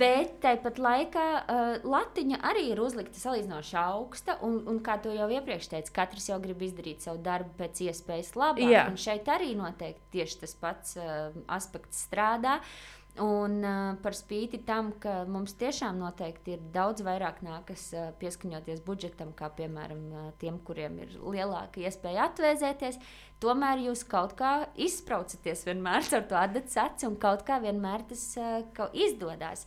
[0.00, 5.28] Bet tāpat laikā uh, latiņa arī ir uzlikta salīdzinoši augsta, un, un kā to jau
[5.38, 8.66] iepriekš teicu, katrs jau grib izdarīt savu darbu pēc iespējas labāk.
[8.72, 8.88] Jā.
[8.90, 12.58] Un šeit arī noteikti tieši tas pats uh, aspekts strādā.
[12.58, 18.06] Uh, Un uh, par spīti tam, ka mums tiešām noteikti ir daudz vairāk nākas uh,
[18.16, 22.96] pieskaņoties budžetam, kā piemēram uh, tiem, kuriem ir lielāka iespēja atvēzēties,
[23.44, 28.24] tomēr jūs kaut kā izspraucaties vienmēr ar to adatas aci un kaut kā vienmēr tas
[28.40, 29.66] uh, izdodas.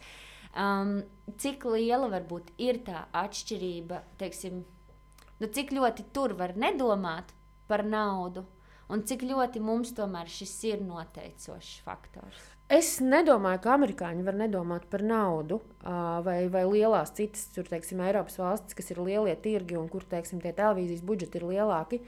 [0.58, 1.04] Um,
[1.38, 4.64] cik liela varbūt ir tā atšķirība, teiksim,
[5.38, 7.36] nu, cik ļoti tur var nedomāt
[7.70, 8.48] par naudu,
[8.90, 12.55] un cik ļoti mums tomēr šis ir noteicošs faktors.
[12.66, 15.60] Es nedomāju, ka amerikāņi var nedomāt par naudu,
[16.26, 20.42] vai, vai lielās citas, tur, teiksim, Eiropas valstis, kas ir lielie tirgi un kur teiksim,
[20.42, 22.02] tie televīzijas budžeti ir lielāki.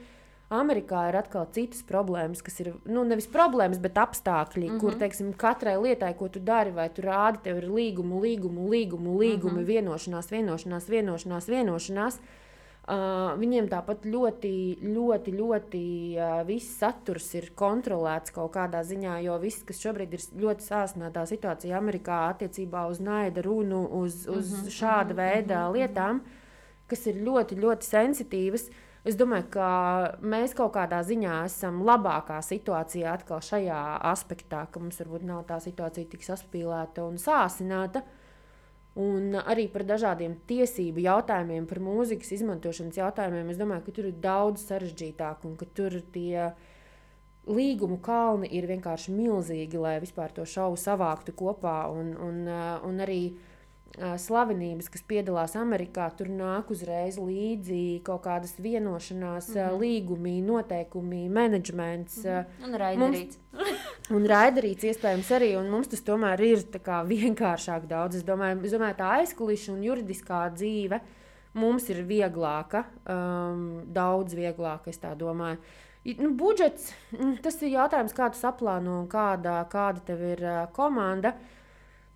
[0.50, 4.80] Amerikā ir atkal citas problēmas, kas ir nu, nevis problēmas, bet apstākļi, mm -hmm.
[4.80, 9.18] kur teiksim, katrai lietai, ko tu dari, vai tu rādi, tev ir līgumu, līgumu, līgumu,
[9.20, 9.72] līgumi, mm -hmm.
[9.72, 11.48] vienošanās, vienošanās, vienošanās.
[11.48, 12.20] vienošanās, vienošanās
[12.88, 15.80] Uh, viņiem tāpat ļoti, ļoti, ļoti
[16.16, 21.26] uh, viss saturs ir kontrolēts kaut kādā ziņā, jo viss, kas šobrīd ir ļoti sāsnētā
[21.28, 25.66] situācija Amerikā attiecībā uz naida runu, uz, uz mm -hmm, šāda mm -hmm, veida mm
[25.66, 25.74] -hmm.
[25.76, 26.20] lietām,
[26.86, 28.70] kas ir ļoti, ļoti sensitīvas.
[29.04, 29.68] Es domāju, ka
[30.22, 35.60] mēs kaut kādā ziņā esam labākā situācijā atkal šajā aspektā, ka mums varbūt nav tā
[35.60, 37.98] situācija tik saspīlēta un sāsināta.
[37.98, 38.17] Uh,
[38.98, 43.52] Un arī par dažādiem tiesību jautājumiem, par mūzikas izmantošanas jautājumiem.
[43.52, 46.48] Es domāju, ka tur ir daudz sarežģītāk un ka tur tie
[47.48, 51.76] līgumu kalni ir vienkārši milzīgi, lai vispār to šovu savāktu kopā.
[51.94, 52.42] Un, un,
[52.88, 53.22] un arī
[53.96, 59.78] slavenības, kas piedalās Amerikā, tur nāk uzreiz līdzi kaut kādas vienošanās, mm -hmm.
[59.80, 62.24] līgumi, noteikumi, menedžments.
[62.24, 62.64] Mm -hmm.
[62.64, 63.38] Un raidīts.
[64.10, 66.58] Un raidarīts iespējams arī, un mums tas tomēr ir
[67.14, 68.16] vienkāršāk daudz.
[68.16, 71.00] Es domāju, es domāju tā aizkulisku un juridiskā dzīve
[71.52, 75.58] mums ir vieglāka, um, daudz vieglāka, es tā domāju.
[76.18, 80.66] Nu, budžets, mm, tas ir jautājums, kā tu saplāno un kāda, kāda tev ir uh,
[80.72, 81.34] komanda.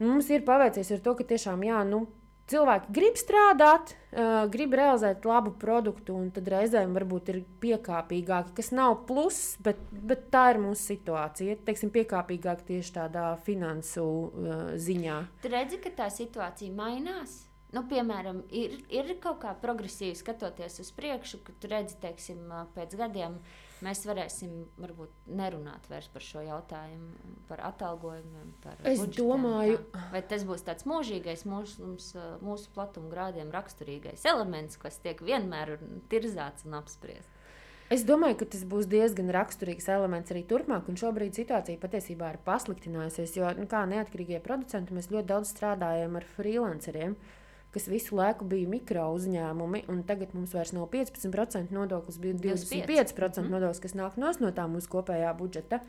[0.02, 2.04] Mums ir paveicies ar to, ka tiešām, jā, nu,
[2.50, 8.72] cilvēki grib strādāt, uh, grib realizēt labu produktu, un tad reizēm varbūt ir piekāpīgāki, kas
[8.74, 11.60] nav pluss, bet, bet tā ir mūsu situācija.
[11.66, 15.22] Teiksim, piekāpīgāk tieši tādā finansu uh, ziņā.
[15.44, 17.42] Tu redzi, ka tā situācija mainās.
[17.72, 22.42] nu, piemēram, ir, ir kaut kā progresīvi skatoties uz priekšu, ka tu redzi, teiksim,
[22.74, 23.38] pēc gadiem
[23.84, 28.54] mēs varēsim varbūt nerunāt vairs par šo jautājumu, par atalgojumiem.
[28.62, 30.06] Par es budžetiem, domāju, tā.
[30.14, 32.08] vai tas būs tāds mūžīgais, mūsu, mums,
[32.44, 35.76] mūsu platumgrādiem raksturīgais elements, kas tiek vienmēr
[36.12, 37.38] tirzāts un apspriests.
[37.92, 42.38] Es domāju, ka tas būs diezgan raksturīgs elements arī turpmāk, un šobrīd situācija patiesībā ir
[42.46, 43.34] pasliktinājusies.
[43.36, 47.18] Jo, nu, kā neatkarīgie producenti, mēs ļoti daudz strādājam ar freelanceriem,
[47.72, 53.42] kas visu laiku bija mikro uzņēmumi, un tagad mums vairs nav 15% nodoklis, bija 25%
[53.42, 53.52] mm.
[53.52, 55.82] nodoklis, kas nāk no tā mūsu kopējā budžeta.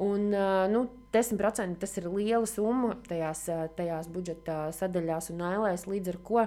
[0.00, 0.30] Un,
[0.70, 6.46] nu, 10% tas ir liela summa tajās, tajās budžeta sadaļās un ailēs, līdz ar to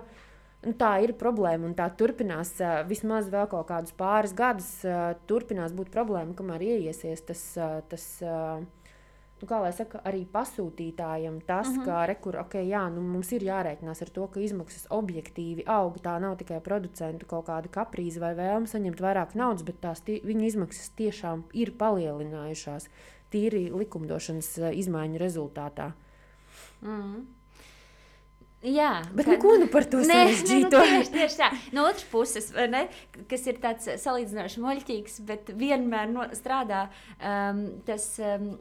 [0.63, 2.53] Nu, tā ir problēma, tā turpinās
[2.87, 4.69] vismaz vēl kaut kādus pāris gadus.
[5.27, 7.41] Turpinās būt problēma, kamēr ieiesies tas,
[7.91, 8.05] tas
[9.43, 11.81] nu, kā lai saka, arī pasūtītājiem tas, uh mhm.
[11.81, 11.85] -huh.
[11.85, 15.99] ka rekur, okay, jā, nu, mums ir jārēķinās ar to, ka izmaksas objektīvi aug.
[15.99, 20.43] Tā nav tikai producentu kaut kāda kaprīze vai vēlme saņemt vairāk naudas, bet tās viņu
[20.47, 22.87] izmaksas tiešām ir palielinājušās
[23.31, 25.91] tīri likumdošanas izmaiņu rezultātā.
[26.81, 27.15] Uh mhm.
[27.15, 27.42] -huh.
[28.63, 30.79] Jā, bet ka, nu, ko nu par to sarežģīto?
[30.79, 31.49] Nu, tieši, tieši tā.
[31.75, 32.85] No otras puses, ne,
[33.31, 36.85] kas ir tāds salīdzinoši muļķīgs, bet vienmēr no, strādā
[37.19, 38.53] um, tas, um,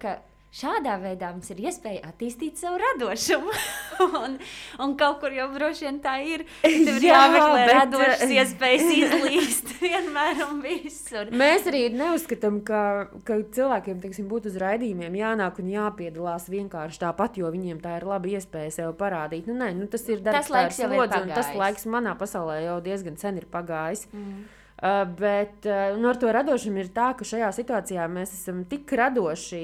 [0.00, 0.18] ka
[0.56, 3.52] Šādā veidā mums ir iespēja attīstīt savu radošumu.
[4.22, 4.38] un,
[4.80, 6.46] un kaut kur jau droši vien tā ir.
[6.62, 7.72] Tur Jā, jāmeklē bet...
[7.74, 11.28] radošas eh, iespējas izlīst vienmēr un visur.
[11.36, 12.80] Mēs arī neuzskatām, ka,
[13.28, 18.08] ka cilvēkiem teiksim, būtu uz raidījumiem jānāk un jāpiedalās vienkārši tāpat, jo viņiem tā ir
[18.08, 19.50] laba iespēja sev parādīt.
[19.50, 21.36] Nu, nē, nu, tas ir darbs, tas laiks jau ir pagājis.
[21.36, 24.08] Tas laiks manā pasaulē jau diezgan sen ir pagājis.
[24.16, 24.46] Mm.
[24.76, 28.92] Uh, bet uh, nu, ar to radošumu ir tā, ka šajā situācijā mēs esam tik
[29.00, 29.60] radoši,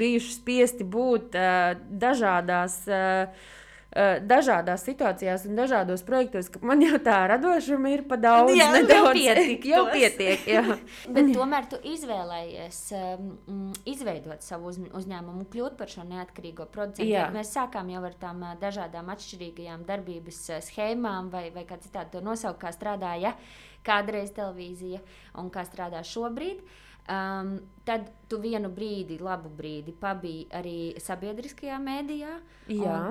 [0.00, 1.74] bijuši spiesti būt uh,
[2.04, 2.78] dažādās.
[2.88, 3.52] Uh,
[3.94, 8.54] dažādās situācijās un dažādos projektos, ka man jau tā radošuma ir pa daudz.
[8.58, 9.68] Jā, nedaudz, jau pietiek.
[9.70, 10.64] jau pietiek jā.
[11.16, 17.10] Bet tomēr tu izvēlējies um, izveidot savu uz, uzņēmumu, kļūt par šo neatkarīgo producentu.
[17.12, 17.28] Jā.
[17.34, 22.62] Mēs sākām jau ar tām dažādām atšķirīgajām darbības schēmām vai, vai kā citādi to nosaukt,
[22.64, 23.34] kā strādāja.
[23.34, 23.36] Ja?
[23.84, 25.02] kādreiz televīzija
[25.40, 26.62] un kā strādā šobrīd.
[27.04, 32.36] Um, tad tu vienu brīdi, labu brīdi, pabiji arī sabiedriskajā mēdījā.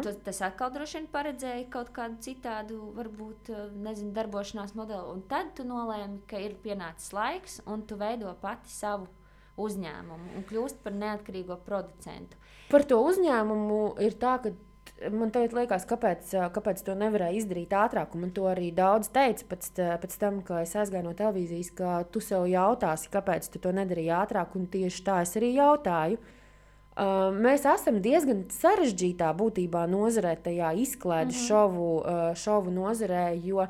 [0.02, 5.14] Tu, tas atkal droši vien paredzēja kaut kādu citādu, varbūt, uh, nezinu, darbošanās modeli.
[5.14, 9.12] Un tad tu nolēmi, ka ir pienācis laiks, un tu veido pati savu
[9.62, 12.40] uzņēmumu un kļūst par neatkarīgo producentu.
[12.74, 14.56] Par to uzņēmumu ir tā, ka
[15.12, 18.16] man liekas, kāpēc, kāpēc to nevarēja izdarīt ātrāk.
[18.20, 19.70] Man to arī daudz teica pēc,
[20.04, 24.14] pēc tam, kad es aizgāju no televīzijas, ka tu sev jautāsi, kāpēc tu to nedarīji
[24.16, 24.56] ātrāk.
[24.60, 26.20] Un tieši tā es arī jautāju.
[26.94, 31.48] Uh, mēs esam diezgan sarežģītā būtībā nozarē, tajā izklaides mm -hmm.
[31.48, 33.66] šovu, uh, šovu nozarē, jo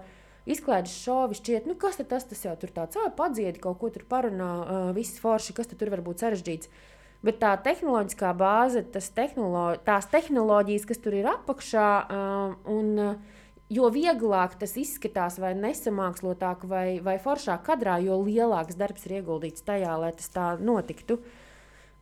[0.45, 4.51] izklaides šovi šķiet, nu kas tas, tas jau tur tāds- padziedi, kaut ko tur parunā,
[4.59, 6.67] uh, viss forši, kas tur var būt sarežģīts.
[6.67, 6.92] Uh,
[7.23, 8.81] Bet tā tehnoloģiskā bāze,
[9.15, 15.53] tehnolo tās tehnoloģijas, kas tur ir apakšā, uh, un, uh, jo vieglāk tas izskatās, vai
[15.55, 21.21] nesamākslotāk, vai, vai foršāk kadrā, jo lielāks darbs ir ieguldīts tajā, lai tas tā notiktu.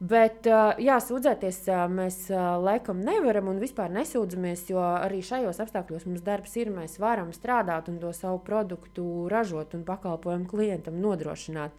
[0.02, 2.24] Bet, uh, jā, sūdzēties uh, mēs
[2.66, 6.74] laikam nevaram un vispār nesūdzamies, jo arī šajos apstākļos mums darbs ir.
[6.74, 11.78] Mēs varam strādāt un to savu produktu ražot un pakalpojumu klientam nodrošināt.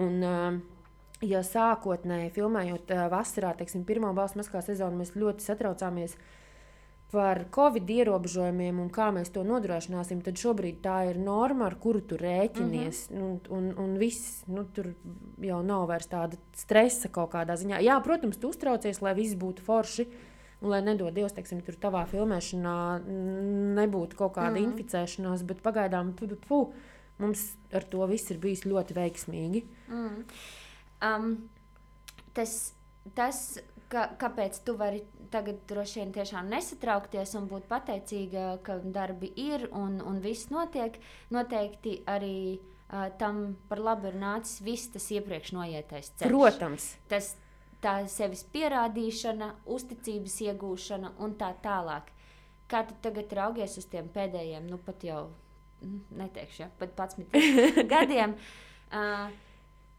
[0.00, 0.78] Un, uh,
[1.22, 6.16] ja sākotnēji filmējot uh, vasarā, teiksim, pirmo balstu maskā sezonu, mēs ļoti satraucāmies
[7.10, 12.02] par covid ierobežojumiem un kā mēs to nodrošināsim, tad šobrīd tā ir norma, ar kuru
[12.06, 13.00] tu rēķinies.
[13.10, 13.22] Mm -hmm.
[13.24, 14.92] un, un, un viss, nu, tur
[15.42, 17.82] jau nav vairs tāda stresa kaut kādā ziņā.
[17.82, 20.06] Jā, protams, tu uztraucies, lai viss būtu forši.
[20.60, 23.00] Un, lai nedod Dievs, teiksim, tur tavā filmēšanā
[23.74, 24.72] nebūtu kaut kāda mm -hmm.
[24.72, 26.72] inficēšanās, bet pagaidām pu, pu,
[27.18, 29.64] mums ar to viss ir bijis ļoti veiksmīgi.
[29.88, 30.24] Mm.
[31.00, 31.34] Um,
[32.36, 32.74] tas,
[33.16, 33.42] tas
[33.90, 39.68] ka, kāpēc tu vari tagad droši vien tiešām nesatraukties un būt pateicīga, ka darbi ir
[39.76, 40.98] un, un viss notiek,
[41.34, 46.30] noteikti arī uh, tam par labu ir nācis viss tas iepriekš noietais ceļš.
[46.30, 46.88] Protams.
[47.10, 47.34] Tas,
[47.80, 52.10] tā sevis pierādīšana, uzticības iegūšana un tā tālāk.
[52.70, 55.22] Kā tu tagad raugies uz tiem pēdējiem, nu pat jau,
[55.82, 58.36] mm, neteikšu, ja, pat 11 gadiem?
[58.90, 59.30] Uh,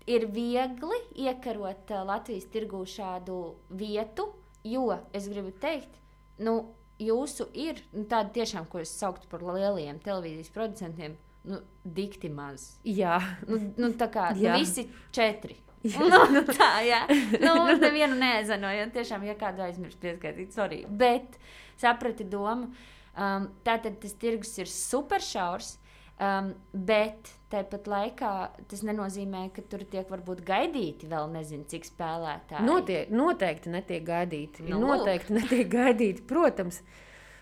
[0.10, 3.40] ir viegli iekarot uh, Latvijas tirgū šādu
[3.78, 4.30] vietu,
[4.64, 6.00] jo es gribu teikt,
[6.42, 12.30] nu, jūsu ir nu, tādi tiešām, ko es sauktu par lieliem televīzijas producentiem, nu, dikti
[12.34, 12.76] maz.
[12.86, 13.18] Jā,
[13.50, 15.58] nu, nu, tā kā nu, visi četri.
[15.98, 17.04] nu, nu, tā, jā,
[17.46, 20.84] nu, nevienu nezinu, jo tiešām, ja kādu aizmirst pieskaitīt, sorry.
[20.86, 21.40] Bet
[21.82, 22.72] saprati domu.
[23.12, 25.74] Um, tātad tas tirgus ir super šaurs,
[26.16, 28.32] um, bet tāpat laikā
[28.72, 32.66] tas nenozīmē, ka tur tiek varbūt gaidīti vēl nezinu, cik spēlētāji.
[32.68, 34.66] Notiek, noteikti netiek gaidīti.
[34.70, 36.82] Nu, noteikti netiek gaidīti, protams.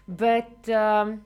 [0.09, 1.17] Bet um,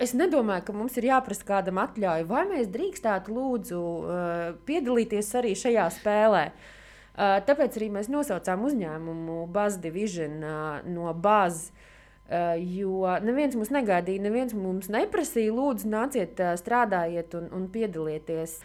[0.00, 5.52] es nedomāju, ka mums ir jāprasa kādam atļauju, vai mēs drīkstētu lūdzu uh, piedalīties arī
[5.58, 6.46] šajā spēlē.
[6.50, 11.68] Uh, tāpēc arī mēs nosaucām uzņēmumu Buzz Division uh, no Buzz.
[12.30, 18.60] Uh, jo neviens mūs negaidīja, neviens mums neprasīja, lūdzu, nāciet, uh, strādājiet un, un piedalieties.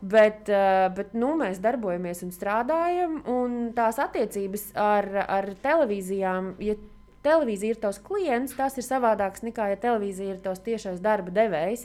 [0.00, 6.78] Bet, uh, bet nu, mēs darbojamies un strādājam, un tās attiecības ar, ar televīzijām, ja
[7.26, 11.84] televīzija ir tavs klients, tas ir savādāks nekā, ja televīzija ir tavs tiešais darba devējs.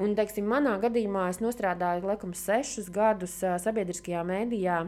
[0.00, 4.86] Un, teiksim, manā gadījumā es strādāju laikam sešus gadus sabiedriskajā mēdījā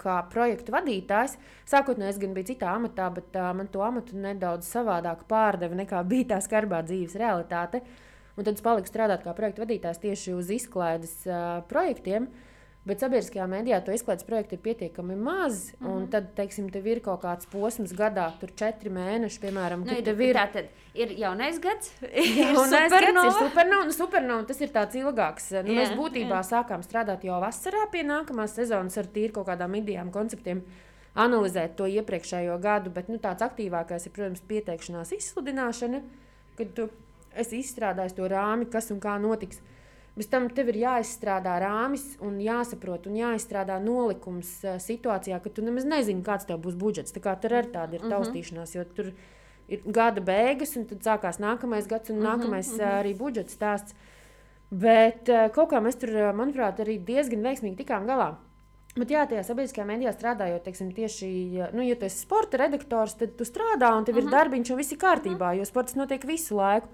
[0.00, 1.36] kā projektu vadītājs.
[1.68, 6.04] Sākotnēji es gan biju citā amatā, bet uh, man to amatu nedaudz savādāk pārdeva nekā
[6.10, 7.82] bija tā skarbā dzīves realitāte.
[8.38, 12.30] Un tad es paliku strādāt kā projektu vadītājs tieši uz izklaides uh, projektiem.
[12.30, 12.49] Uh,
[12.90, 15.60] Bet sabiedriskajā mēdījā to izklaides projektu ir pietiekami maz.
[15.78, 16.06] Mm -hmm.
[16.10, 19.92] Tad, teiksim, tev ir kaut kāds posms gadā, tur četri mēneši, piemēram, nu,
[20.26, 20.36] ir.
[20.36, 21.92] Tā tad ir jaunais gads,
[22.56, 23.84] jaunais gads, ir supernova.
[23.84, 25.50] Nu, supernova tas ir tāds ilgāks.
[25.62, 26.48] Nu, jā, mēs būtībā jā.
[26.50, 30.64] sākām strādāt jau vasarā pie nākamās sezonas ar tīri kaut kādām idejām, konceptiem.
[31.14, 36.02] Analizēt to iepriekšējo gadu, bet nu, tāds aktīvākais ir, protams, pieteikšanās izsludināšana,
[36.56, 36.88] kad tu
[37.34, 39.60] esi izstrādājis to rāmi, kas un kā notiks.
[40.20, 45.48] Uh, Bez tam tev ir jāizstrādā rāmis un jāsaprot un jāizstrādā nolikums uh, situācijā, ka
[45.48, 47.14] tu nemaz nezini, kāds tev būs budžets.
[47.14, 48.12] Tā kā tur ir tāda ir mhm.
[48.12, 49.08] taustīšanās, jo tur
[49.72, 52.90] ir gada beigas, un tad sākās nākamais gads un mm -hmm, nākamais mm -hmm.
[52.90, 53.94] uh, arī budžets stāsts.
[54.70, 58.36] Bet uh, kaut kā mēs tur, manuprāt, arī diezgan veiksmīgi tikām galā.
[58.98, 61.28] Bet jā, tajā sabiedriskajā mēdījā strādājot, teiksim, tieši,
[61.72, 64.22] nu, ja tu esi sporta redaktors, tad tu strādā un tev mm -hmm.
[64.22, 64.30] ir mhm.
[64.30, 65.58] darbiņš un viss ir kārtībā, mm -hmm.
[65.58, 66.88] jo sports notiek visu laiku.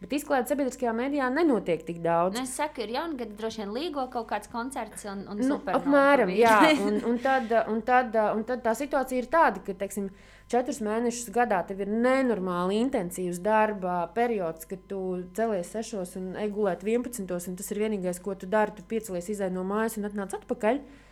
[0.00, 2.38] Bet izklaides sabiedriskajā mēdījā nenotiek tik daudz.
[2.38, 6.32] Nu, es saku, ir jaungada, droši vien līgo kaut kāds koncerts un, un nu, apmēram,
[6.32, 6.54] jā.
[6.86, 10.08] Un, un, tad, un, tad, un tad tā situācija ir tāda, ka, teiksim,
[10.50, 15.02] četrus mēnešus gadā tev ir nenormāli intensīvs darba periods, kad tu
[15.36, 17.28] celies sešos un ej gulēt 11.
[17.28, 18.72] un tas ir vienīgais, ko tu dari.
[18.78, 20.80] Tu piecelies, izai no mājas un atnāc atpakaļ.
[20.80, 21.06] Uh,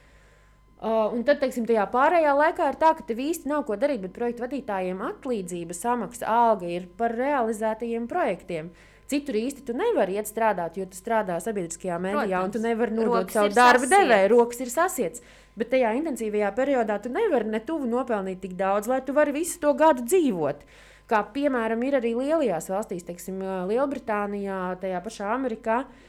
[0.87, 4.14] un tad, teiksim, tajā pārējā laikā ir tā, ka tev īsti nav ko darīt, bet
[4.14, 8.71] projektu vadītājiem atlīdzība, samaksa, alga ir par realizētajiem projektiem.
[9.09, 13.33] Citur īsti tu nevari iet strādāt, jo tu strādā sabiedriskajā mēdījā, un tu nevari nodot
[13.33, 15.25] savu darbu devēju, rokas ir sasiets.
[15.59, 19.59] Bet tajā intensīvajā periodā tu nevari ne tuvu nopelnīt tik daudz, lai tu vari visu
[19.64, 20.61] to gadu dzīvot.
[21.09, 25.81] Kā piemēram, ir arī lielajās valstīs, teiksim, Lielbritānijā, tajā pašā Amerikā.
[25.88, 26.08] Uh,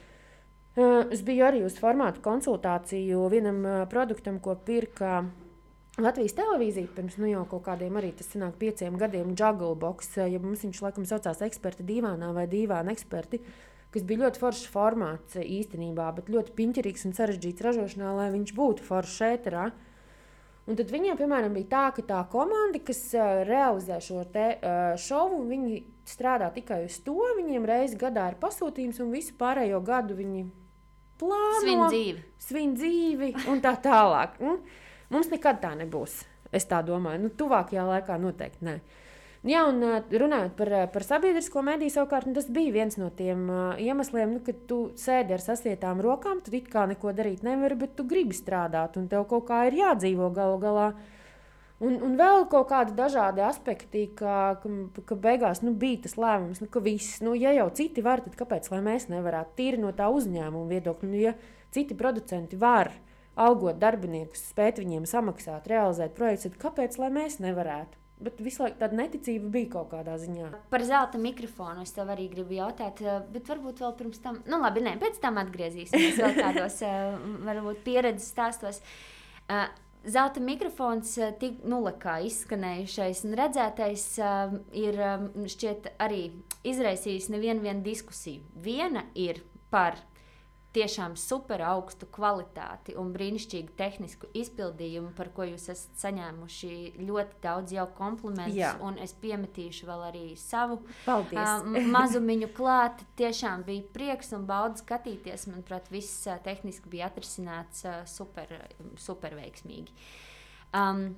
[0.79, 5.23] Es biju arī uz formātu konsultāciju vienam produktam, ko pirka
[5.99, 9.33] Latvijas televīzija pirms nu, jau kaut kādiem arī tas senāk pieciem gadiem.
[9.35, 13.41] Jugglebox, ja mums viņš laikam saucās eksperti divānā vai divāna eksperti,
[13.91, 18.85] kas bija ļoti foršs formāts īstenībā, bet ļoti piņķerīgs un sarežģīts ražošanā, lai viņš būtu
[18.87, 19.65] foršs ēterā.
[20.69, 24.93] Un tad viņiem, piemēram, bija tā, ka tā komanda, kas uh, realizē šo te, uh,
[25.01, 27.17] šovu, viņi strādā tikai uz to.
[27.41, 30.45] Viņiem reizes gadā ir pasūtījums, un visu pārējo gadu viņi
[31.19, 32.23] plāno, svin dzīvi.
[32.49, 34.39] svin dzīvi un tā tālāk.
[34.43, 34.61] Un
[35.13, 36.21] mums nekad tā nebūs.
[36.55, 38.79] Es tā domāju, nu, tuvākajā laikā noteikti nē.
[39.47, 39.79] Jā, un
[40.11, 44.41] runājot par, par sabiedrisko mediju, savukārt nu, tas bija viens no tiem uh, iemesliem, nu,
[44.43, 48.35] kad tu sēdi ar sasietām rokām, tu it kā neko darīt nevari, bet tu gribi
[48.35, 50.89] strādāt, un tev kaut kā ir jādzīvo galu galā.
[51.79, 56.59] Un, un vēl kaut kādi dažādi aspekti, ka, ka, ka beigās nu, bija tas lēmums,
[56.59, 59.55] nu, ka viss, nu, ja jau citi var, tad kāpēc mēs nevarētu?
[59.55, 61.37] Tīri no tā uzņēmuma viedokļa, nu, ja
[61.71, 62.91] citi producenti var
[63.39, 67.95] algot darbiniekus, spēt viņiem samaksāt, realizēt projektus, tad kāpēc mēs nevarētu?
[68.19, 70.49] Bet visu laiku tāda neticība bija kaut kādā ziņā.
[70.73, 72.99] Par zelta mikrofonu es tev arī gribu jautāt,
[73.31, 76.81] bet varbūt vēl pirms tam, nu labi, nē, pēc tam atgriezīsimies vēl kādos
[77.47, 78.83] varbūt pieredzes stāstos.
[80.07, 86.21] Zelta mikrofons, eh, tik, nu, kā izskanējušais un redzētais, uh, ir um, šķiet arī
[86.63, 88.45] izraisījis nevienu diskusiju.
[88.55, 89.99] Viena ir par
[90.75, 96.73] tiešām super augstu kvalitāti un brīnišķīgu tehnisku izpildījumu, par ko jūs esat saņēmuši
[97.07, 98.69] ļoti daudz jau komplimentu.
[98.85, 103.01] Un es piemetīšu vēl arī savu uh, mazumiņu klāt.
[103.19, 105.47] Tiešām bija prieks un bauda skatīties.
[105.49, 108.53] Manuprāt, viss uh, tehniski bija atrisināts uh, super,
[109.01, 109.97] super veiksmīgi.
[110.69, 111.09] Um,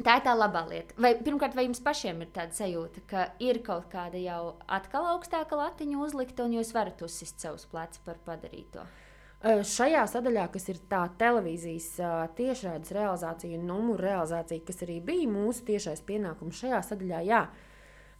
[0.00, 0.96] Tā ir tā labā lieta.
[0.96, 5.58] Vai, pirmkārt, vai jums pašiem ir tāda sajūta, ka ir kaut kāda jau atkal augstāka
[5.58, 8.86] latiņa uzlikta, un jūs varat uzsist savus plecus par padarīto?
[9.42, 11.88] Šajā sadaļā, kas ir tā televīzijas
[12.38, 17.42] tiešraides realizācija numuru realizācija, kas arī bija mūsu tiešais pienākums šajā sadaļā, jā.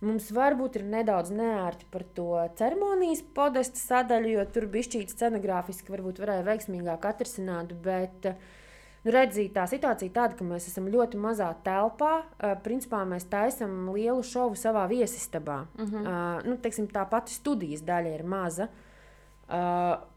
[0.02, 5.94] Mums varbūt ir nedaudz neērti par to ceremonijas podesta sadaļu, jo tur bija šķīts scenogrāfiski,
[5.94, 7.70] varbūt varēja veiksmīgāk atrisināt.
[7.84, 8.26] Bet,
[9.04, 12.12] nu, redzīt, tā situācija ir tāda, ka mēs esam ļoti mazā telpā.
[12.22, 15.66] Uh, principā mēs taisām lielu šovu savā viesistabā.
[15.74, 16.06] Uh -huh.
[16.06, 18.68] uh, nu, teiksim, tā pati studijas daļa ir maza.
[19.48, 20.12] Uh,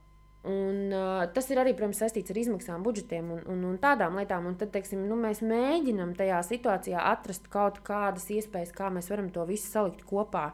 [0.45, 4.45] Un, uh, tas ir arī, protams, saistīts ar izmaksām, budžetiem un, un, un tādām lietām.
[4.45, 9.31] Un tad, teiksim, nu, mēs mēģinām tajā situācijā atrast kaut kādas iespējas, kā mēs varam
[9.33, 10.51] to visu salikt kopā.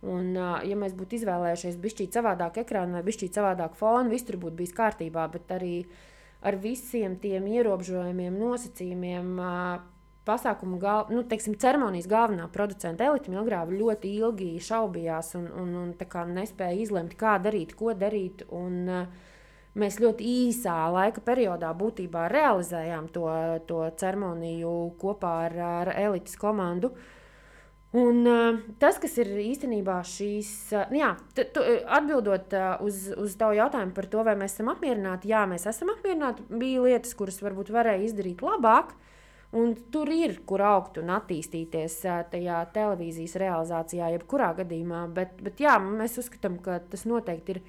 [0.00, 4.40] Un, uh, ja mēs būtu izvēlējušies bišķīt savādāk ekrānu vai bišķīt savādāk fonu, viss tur
[4.40, 5.26] būtu bijis kārtībā.
[5.34, 5.74] Bet arī
[6.40, 9.32] ar visiem tiem ierobežojumiem, nosacījumiem.
[9.38, 9.88] Uh,
[10.30, 16.34] pasākumu gal, nu, teiksim, ceremonijas galvenā producenta Elita Milgrāva ļoti ilgi šaubījās un, un, un
[16.36, 18.44] nespēja izlemt, kā darīt, ko darīt.
[18.54, 19.30] Un, uh,
[19.78, 23.26] mēs ļoti īsā laika periodā būtībā realizējām to,
[23.68, 26.92] to ceremoniju kopā ar, ar elites komandu.
[27.90, 33.34] Un, uh, tas, kas ir īstenībā šīs, uh, jā, t, t, atbildot uh, uz, uz
[33.38, 36.46] tavu jautājumu par to, vai mēs esam apmierināti, jā, mēs esam apmierināti.
[36.54, 38.94] Bija lietas, kuras varbūt varēja izdarīt labāk,
[39.50, 41.96] Un tur ir, kur augt un attīstīties
[42.30, 45.08] tajā televīzijas realizācijā, jebkurā gadījumā.
[45.14, 47.60] Bet, bet jā, mēs uzskatām, ka tas noteikti ir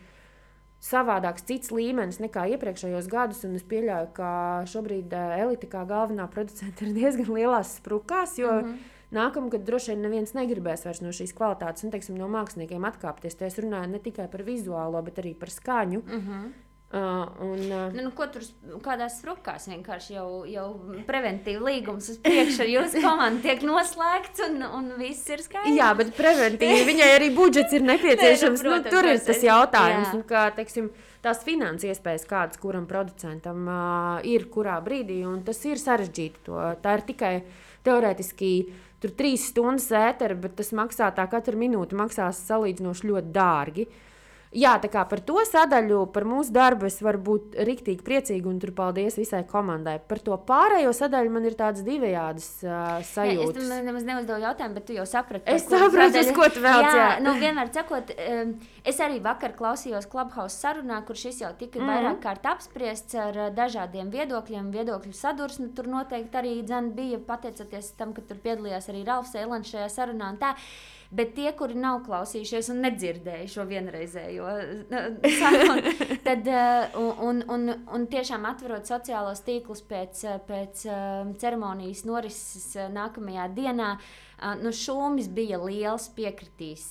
[0.82, 3.42] savādāks, cits līmenis nekā iepriekšējos gadus.
[3.50, 4.30] Es pieļauju, ka
[4.70, 8.38] šobrīd Elite kā galvenā producente ir diezgan lielās sprukās.
[8.38, 9.01] Jo, mm -hmm.
[9.12, 13.36] Nākamgad droši vien neviens negribēs vairs no šīs kvalitātes, un teiksim, no māksliniekiem atkāpties.
[13.36, 16.04] Te es runāju ne tikai par vizuālo, bet arī par skaņu.
[16.08, 16.52] Mm -hmm.
[16.92, 17.00] Uh,
[17.40, 18.44] un, uh, nu, nu, ko tur
[18.84, 20.66] kādās sprukās vienkārši jau, jau
[21.08, 25.72] preventīvi līgums uz priekšu ar jūsu komandu tiek noslēgts un, un viss ir skaidrs.
[25.78, 28.60] Jā, bet preventīvi viņai arī budžets ir nepieciešams.
[28.66, 30.92] Nē, nu, protams, nu, tur ir tas jautājums, un, kā, teiksim,
[31.24, 36.44] tās finanses iespējas, kādas kuram producentam uh, ir kurā brīdī, un tas ir sarežģīti.
[36.50, 36.60] To.
[36.84, 37.36] Tā ir tikai
[37.88, 38.52] teorētiski.
[39.02, 43.88] Tur trīs stundas ētera, bet tas maksā tā katru minūti maksās salīdzinoši ļoti dārgi.
[43.88, 44.08] Uh,
[44.52, 48.58] Jā, tā kā par to sadaļu, par mūsu darbu es varu būt rīktīgi priecīga un
[48.60, 49.94] tur paldies visai komandai.
[50.10, 53.70] Par to pārējo sadaļu man ir tādas divējādas uh, sajūtas.
[53.70, 55.48] Ne, es nemaz neuzdevu jautājumu, bet tu jau saprati.
[55.56, 57.08] Es saprotu, uz ko tu vēl jā, jā.
[57.24, 58.54] Nu, vienmēr sakot, um,
[58.92, 61.96] es arī vakar klausījos Clubhouse sarunā, kur šis jau tika mm -hmm.
[61.96, 65.72] vairāk kārt apspriests ar uh, dažādiem viedokļiem, viedokļu sadursmi.
[65.76, 70.36] Tur noteikti arī dzen, bija pateicoties tam, ka tur piedalījās arī Ralfs Eilants šajā sarunā.
[71.12, 74.52] Bet tie, kuri nav klausījušies un nedzirdējuši šo vienreizējo
[75.42, 75.94] sarunu,
[76.28, 76.96] tad uh,
[77.28, 83.92] un, un, un tiešām atverot sociālos tīklus pēc, pēc uh, ceremonijas norises nākamajā dienā,
[84.62, 86.88] nu, šūmis bija liels piekritīs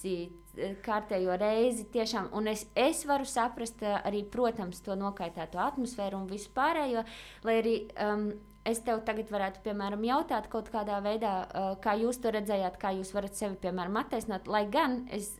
[0.84, 1.86] kārtējo reizi.
[1.92, 7.04] Tiešām, un es, es varu saprast arī, protams, to nokaitēto atmosfēru un visu pārējo,
[7.46, 8.30] lai arī um,
[8.68, 11.34] es tev tagad varētu, piemēram, jautāt kaut kādā veidā,
[11.84, 14.50] kā jūs to redzējāt, kā jūs varat sevi, piemēram, attaisnot.
[14.50, 15.32] Lai gan, es,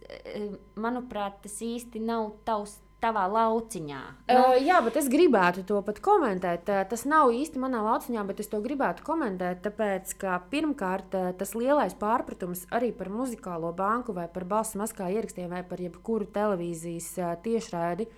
[0.80, 2.78] manuprāt, tas īsti nav tavs.
[3.00, 3.98] Tavā lauciņā.
[4.28, 4.34] Nu?
[4.36, 6.66] Uh, jā, bet es gribētu to pat komentēt.
[6.90, 9.62] Tas nav īsti manā lauciņā, bet es to gribētu komentēt.
[9.64, 15.48] Tāpēc, ka pirmkārt, tas lielais pārpratums arī par muzikālo banku, vai par balss maskā ierakstiem,
[15.48, 18.10] vai par jebkuru televīzijas tiešraidi,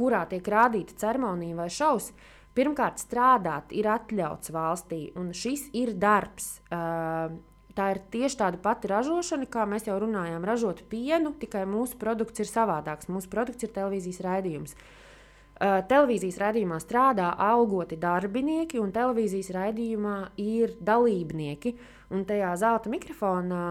[0.00, 6.54] kurā tiek rādīta ceremonija vai šausma Pirmkārt, strādāt ir atļauts valstī, un šis ir darbs.
[7.76, 12.40] Tā ir tieši tāda pati ražošana, kā mēs jau runājām, ražot pienu, tikai mūsu produkts
[12.40, 13.10] ir savādāks.
[13.12, 14.72] Mūsu produkts ir televīzijas raidījums.
[15.60, 21.76] Televīzijas raidījumā strādā algoti darbinieki, un televīzijas raidījumā ir dalībnieki.
[22.16, 23.62] Un tajā zelta mikrofona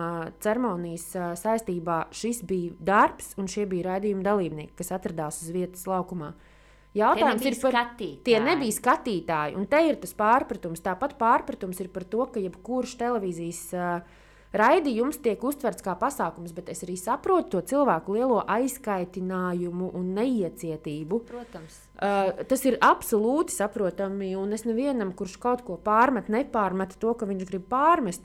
[0.43, 1.07] ceremonijas
[1.41, 6.35] saistībā šis bija darbs, un šie bija raidījuma dalībnieki, kas atradās uz vietas laukumā.
[6.35, 6.51] Uh,
[6.95, 9.57] Jautājums ir par to, tie nebija skatītāji.
[9.59, 10.83] Un te ir tas pārpratums.
[10.83, 14.21] Tāpat pārpratums ir par to, ka jebkurš televīzijas uh,
[14.55, 21.21] raidījums tiek uztverts kā pasākums, bet es arī saprotu to cilvēku lielo aizkaitinājumu un neiecietību.
[21.27, 21.81] Protams.
[21.99, 24.31] Uh, tas ir absolūti saprotami.
[24.39, 28.23] Un es nevienam, kurš kaut ko pārmet, nepārmet to, ka viņš grib pārmest.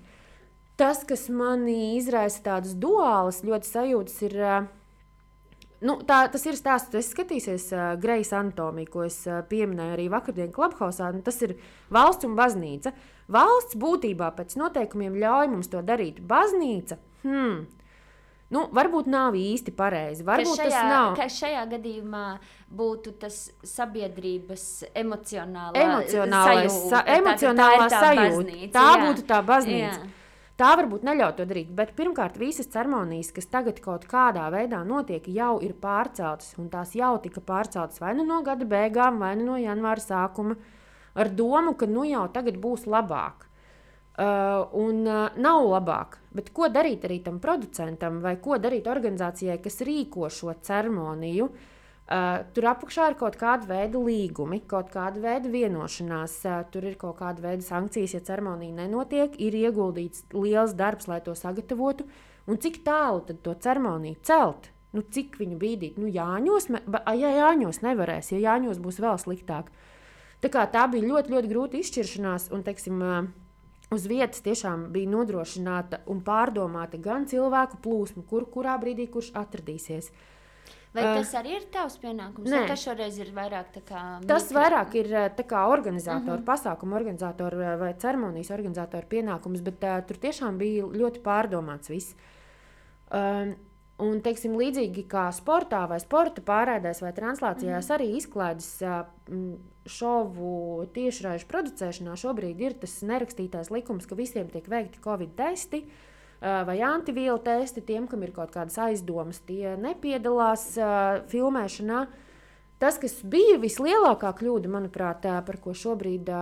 [0.79, 4.39] Tas, kas manī izraisa tādas duālas ļoti sajūtas, ir.
[4.39, 4.77] Uh,
[5.81, 10.09] Nu, tā, tas ir stāsts, kas skatīsies uh, Grejas anatomiju, ko es uh, pieminēju arī
[10.13, 11.09] vakardienas klubhausā.
[11.17, 11.57] Nu, tas ir
[11.93, 12.93] valsts un baznīca.
[13.33, 16.21] Valsts būtībā pēc noteikumiem ļauj mums to darīt.
[16.21, 17.57] Baznīca, hmm,
[18.53, 20.27] nu, varbūt nav īsti pareizi.
[20.27, 21.17] Varbūt šajā, tas nav.
[21.17, 22.25] Ka šajā gadījumā
[22.77, 26.89] būtu tas sabiedrības emocionālā emocionālā sajūta.
[26.93, 28.33] Sa emocionālā tā, tā, tā sajūta.
[28.37, 29.05] Baznīca, tā jā.
[29.07, 30.01] būtu tā baznīca.
[30.05, 30.20] Jā.
[30.61, 35.25] Tā varbūt neļauj to darīt, bet pirmkārt, visas ceremonijas, kas tagad kaut kādā veidā notiek,
[35.33, 39.47] jau ir pārceltas, un tās jau tika pārceltas vai nu no gada beigām, vai nu
[39.47, 40.59] no janvāra sākuma,
[41.17, 43.49] ar domu, ka nu jau tagad būs labāk.
[44.21, 46.19] Uh, un uh, nav labāk.
[46.37, 51.49] Bet ko darīt arī tam producentam, vai ko darīt organizācijai, kas rīko šo ceremoniju?
[51.49, 51.70] Uh,
[52.55, 57.21] tur apakšā ir kaut kāda veida līgumi, kaut kāda veida vienošanās, uh, tur ir kaut
[57.21, 62.09] kāda veida sankcijas, ja ceremonija nenotiek, ir ieguldīts liels darbs, lai to sagatavotu.
[62.51, 64.73] Un cik tālu tad to ceremoniju celt?
[64.91, 66.01] Nu, cik viņu bīdīt?
[66.03, 66.67] Nu, Jāņos,
[67.15, 69.71] ja Jāņos nevarēs, ja Jāņos būs vēl sliktāk.
[70.43, 72.49] Tā, tā bija ļoti, ļoti grūta izšķiršanās.
[72.57, 73.31] Un, teiksim, uh,
[73.95, 80.11] uz vietas tiešām bija nodrošināta un pārdomāta gan cilvēku plūsma, kur kurā brīdī kurš atradīsies.
[80.95, 82.51] Vai uh, tas arī ir tavs pienākums?
[82.51, 84.03] Nē, tas šoreiz ir vairāk tā kā.
[84.27, 84.59] Tas mikro...
[84.59, 85.15] vairāk ir
[85.47, 86.43] kā organizatoru, uh mhm.
[86.43, 86.49] -huh.
[86.51, 92.15] pasākumu organizatoru vai ceremonijas organizatoru pienākums, bet uh, tur tiešām bija ļoti pārdomāts viss.
[93.11, 93.57] Um,
[94.01, 97.97] Un, teiksim, līdzīgi kā sportā, vai sporta pārraidēs, vai translācijās, mm -hmm.
[97.97, 98.83] arī izklaides
[99.87, 105.85] šovu tiešraižu producēšanā šobrīd ir tas nerakstītais likums, ka visiem tiek veikti covid testi.
[106.41, 111.99] Vai antivielu testi tiem, kam ir kaut kādas aizdomas, tie nepiedalās uh, filmēšanā.
[112.81, 116.33] Tas, kas bija vislielākā kļūda, manuprāt, uh, par ko šobrīd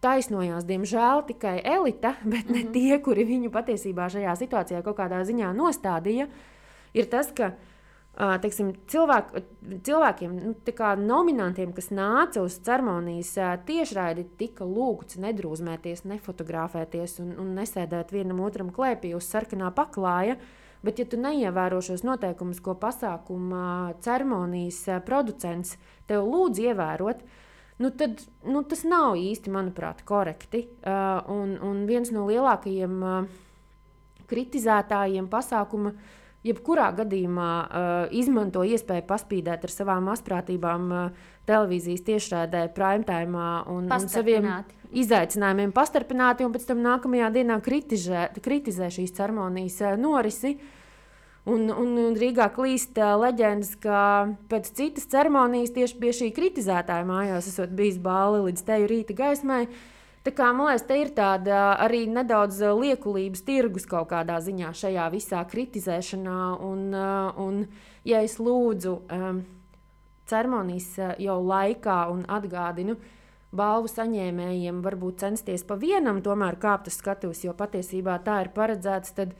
[0.00, 2.70] taisnojās, diemžēl, tikai elite, bet ne -hmm.
[2.76, 6.28] tie, kuri viņu patiesībā šajā situācijā kaut kādā ziņā nostādīja,
[6.94, 7.69] ir tas, ka uh,
[8.18, 9.30] teiksim, cilvēk,
[9.86, 10.54] cilvēkiem, nu,
[11.06, 13.32] nominantiem, kas nāca uz ceremonijas
[13.66, 20.36] tiešraidi, tika lūgts nedrūzmēties, nefotografēties un, un nesēdēt vienam otram klēpī uz sarkanā paklāja.
[20.82, 25.74] Bet, ja tu neievēro šos noteikumus, ko pasākuma ceremonijas producents
[26.08, 27.20] tev lūdz ievērot,
[27.84, 30.64] nu tad nu, tas nav īsti, manuprāt, korekti.
[30.88, 32.96] Un, un viens no lielākajiem
[34.30, 36.16] kritizētājiem pasākuma uh,
[36.46, 44.08] jebkurā gadījumā uh, izmanto iespēju paspīdēt ar savām asprātībām uh, televīzijas tiešraidē, primetime un, un
[44.08, 44.48] saviem
[44.90, 50.56] izaicinājumiem pastarpināti, un pēc tam nākamajā dienā kritizē, kritizē šīs ceremonijas uh, norisi.
[51.50, 54.00] Un, un, un Rīgā klīst leģendas, ka
[54.50, 59.62] pēc citas ceremonijas tieši pie šī kritizētāja mājās esot bijis bāli līdz teju rīta gaismai.
[59.64, 64.74] Uh, Tā kā, man liekas, te ir tāda arī nedaudz liekulības tirgus kaut kādā ziņā
[64.76, 66.40] šajā visā kritizēšanā.
[66.66, 66.82] Un,
[67.40, 67.62] un
[68.04, 69.40] ja es lūdzu um,
[70.28, 72.98] ceremonijas jau laikā un atgādinu
[73.56, 79.16] balvu saņēmējiem, varbūt censties pa vienam tomēr kāpt uz skatuves, jo patiesībā tā ir paredzēts.
[79.16, 79.34] Tad,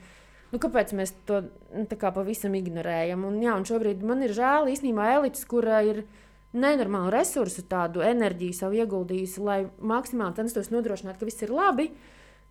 [0.51, 3.23] Nu, kāpēc mēs to nu, pavisam ignorējam?
[3.29, 8.03] Un, jā, un šobrīd man ir žēl īstenībā elites, kura ir ielikās nenormālu resursu, tādu
[8.05, 11.91] enerģiju savu ieguldījusi, lai maksimāli censtos nodrošināt, ka viss ir labi.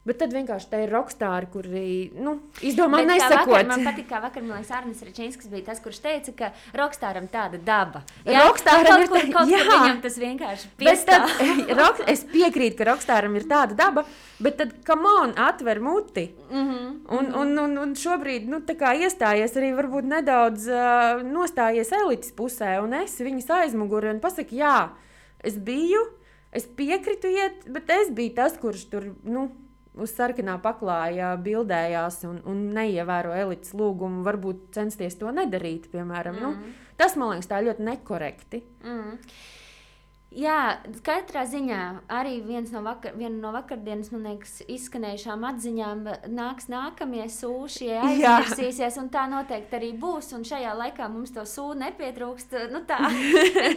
[0.08, 1.82] Bet tad vienkārši tā ir rokstāri, kuri
[2.16, 3.52] nu, izdomā nesakot.
[3.52, 7.60] Vakar, man patīk, kā vakar Milēns Arnis Rečinskis bija tas, kurš teica, ka rokstāram tāda
[7.60, 8.06] daba.
[8.24, 9.76] Jā, rokstāram ir tāda daba.
[9.84, 11.28] Viņam tas vienkārši piestāv.
[12.14, 14.06] Es piekrītu, ka rokstāram ir tāda daba,
[14.42, 16.30] bet tad, come on, atver muti.
[16.50, 16.90] Mm -hmm.
[17.20, 22.94] un, un, un, un šobrīd, nu, iestājies arī varbūt nedaudz uh, nostājies elites pusē un
[22.94, 24.90] es viņus aizmuguri un pasaku, jā,
[25.44, 26.08] es biju,
[26.52, 29.50] es piekritu iet, bet es biju tas, kurš tur, nu,
[30.02, 35.90] uz sarkanā paklāja bildējās un, un neievēro elites lūgumu, varbūt censties to nedarīt.
[35.94, 36.74] Piemēram, nu, mm.
[36.74, 38.64] nu, tas man liekas, tā ļoti nekorekti.
[38.86, 39.18] Mm.
[40.30, 46.04] Jā, katrā ziņā arī no, vakar, no vakardienas liekas, izskanējušām atziņām
[46.38, 50.30] nāks nākamie sūši, aizmirsīsies, un tā noteikti arī būs.
[50.38, 52.54] Un šajā laikā mums to sūdu nepietrūkst.
[52.70, 53.00] Nu, tā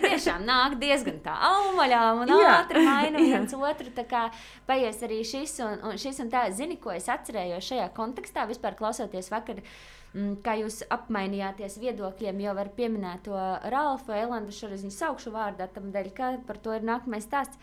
[0.05, 3.89] tiešām nāk diezgan tā augaļām un ātri maina viens otru.
[3.97, 4.27] Tā kā
[4.69, 6.45] paies arī šis un, un šis un tā.
[6.53, 9.65] Zini, ko es atcerējos šajā kontekstā, vispār klausoties vakar.
[9.65, 10.02] Mm,
[10.45, 13.39] kā jūs apmainījāties viedokļiem, jau var pieminēt to
[13.73, 17.57] Ralfu Elandu, šoreiz viņu saukšu vārdā, tam dēļ, ka par to ir nākamais stāsts.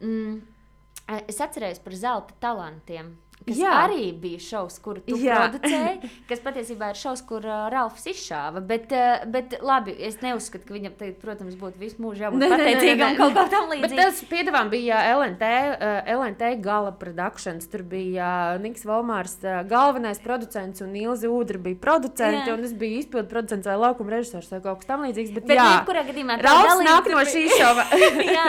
[0.00, 0.40] Mm,
[1.28, 3.12] es atceros par zelta talantiem
[3.44, 3.72] kas Jā.
[3.84, 5.36] arī bija šovs, kuru tu Jā.
[5.42, 8.62] producēji, kas patiesībā ir šovs, kur uh, Ralfs izšāva.
[8.64, 13.18] Bet, uh, bet labi, es neuzskatu, ka viņam, te, protams, būtu visu mūžu jābūt pateicīgam
[13.18, 14.00] kaut kā tam līdzīgam.
[14.00, 17.68] Tas piedāvājums bija LNT, uh, LNT gala productions.
[17.72, 22.56] Tur bija uh, Niks Valmārs, uh, galvenais producents, un Ilze Udra bija producenti, jā.
[22.56, 25.34] un es biju izpildu producents vai laukuma režisors vai kaut kas tam līdzīgs.
[25.36, 27.86] Bet, bet jā, jebkurā gadījumā Ralfs nāk no šī šova.
[28.38, 28.48] jā,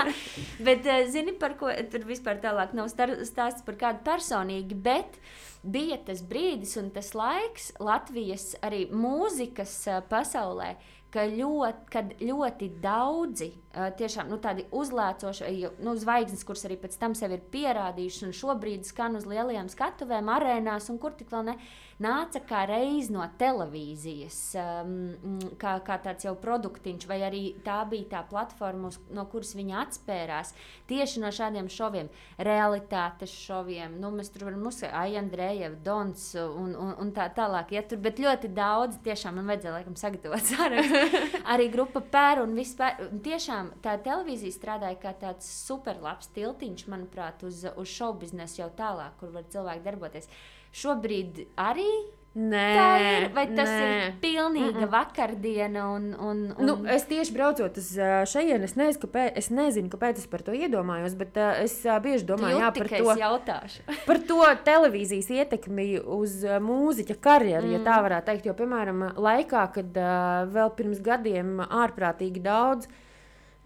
[0.64, 5.20] bet uh, zini, par ko tur vispār tālāk nav stāsts par kādu personīgi bet
[5.64, 10.76] bija tas brīdis un tas laiks Latvijas arī mūzikas uh, pasaulē,
[11.14, 17.16] ka ļoti, kad ļoti daudzi tiešām nu, tādi uzlēcoši nu, zvaigznes, kuras arī pēc tam
[17.18, 21.58] sev ir pierādījušas, un šobrīd skan uz lielajām skatuvēm, arēnās, un kur tik vēl ne,
[22.02, 28.10] nāca kā reiz no televīzijas, um, kā, kā tāds jau produktiņš, vai arī tā bija
[28.18, 30.54] tā platforma, no kuras viņi atspērās
[30.90, 32.10] tieši no šādiem šoviem,
[32.40, 34.00] realitātes šoviem.
[34.02, 37.76] Nu, mēs tur varam uzsākt Aija Andrejeva, Dons un, un, un tā tālāk.
[37.76, 41.32] Ja tur, bet ļoti daudz, tiešām man vajadzēja laikam sagatavot sarakstu.
[41.52, 43.00] arī grupa pēr un vispār.
[43.26, 49.18] Tiešām tā televīzija strādāja kā tāds superlabs tiltiņš, manuprāt, uz, uz šovu biznesu jau tālāk,
[49.20, 50.30] kur var cilvēki darboties
[50.76, 51.89] šobrīd arī
[52.36, 53.26] Nē, tā ir.
[53.32, 53.84] Vai tas nē.
[53.88, 54.89] ir pilnīga mm -mm.
[54.91, 55.84] vakardiena?
[55.95, 56.66] Un, un, un...
[56.68, 57.93] Nu, es tieši braucot uz
[58.32, 62.26] šejienes, es, nezinu, kāpēc, es nezinu, kāpēc es par to iedomājos, bet uh, es bieži
[62.26, 63.82] domāju jā, par, to, jautāšu.
[64.09, 67.72] par to televīzijas ietekmi uz mūziķa karjeru, mm.
[67.72, 68.45] ja tā varētu teikt.
[68.45, 73.05] Jo, piemēram, laikā, kad uh, vēl pirms gadiem ārprātīgi daudz Uh,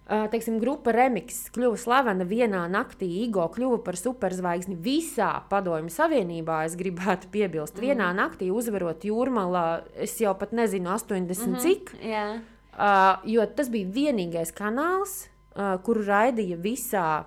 [0.10, 3.08] teiksim, grupa Remix kļuva slavena vienā naktī.
[3.24, 6.64] Igo kļuva par superzvaigzni visā Padomju Savienībā.
[6.66, 7.86] Es gribētu piebilst, mm.
[7.86, 9.66] vienā naktī uzvarot jūrmalā,
[10.02, 11.60] es jau pat nezinu, 80 mm -hmm.
[11.62, 11.94] cik.
[12.04, 12.42] Jā.
[12.80, 17.24] Uh, jo tas bija vienīgais kanāls, uh, kuru raidīja visā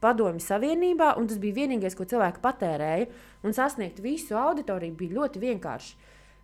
[0.00, 3.06] Padomju Savienībā, un tas bija vienīgais, ko cilvēki patērēja.
[3.42, 5.96] Un sasniegt visu auditoriju bija ļoti vienkārši.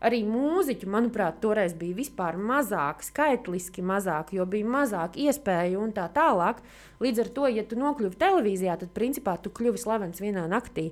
[0.05, 6.05] Arī mūziķu, manuprāt, toreiz bija vispār mazāk, skaitliski mazāk, jo bija mazāk iespēju un tā
[6.13, 6.61] tālāk.
[7.01, 10.91] Līdz ar to, ja tu nokļuvi televīzijā, tad principā tu kļuvi slavens vienā naktī.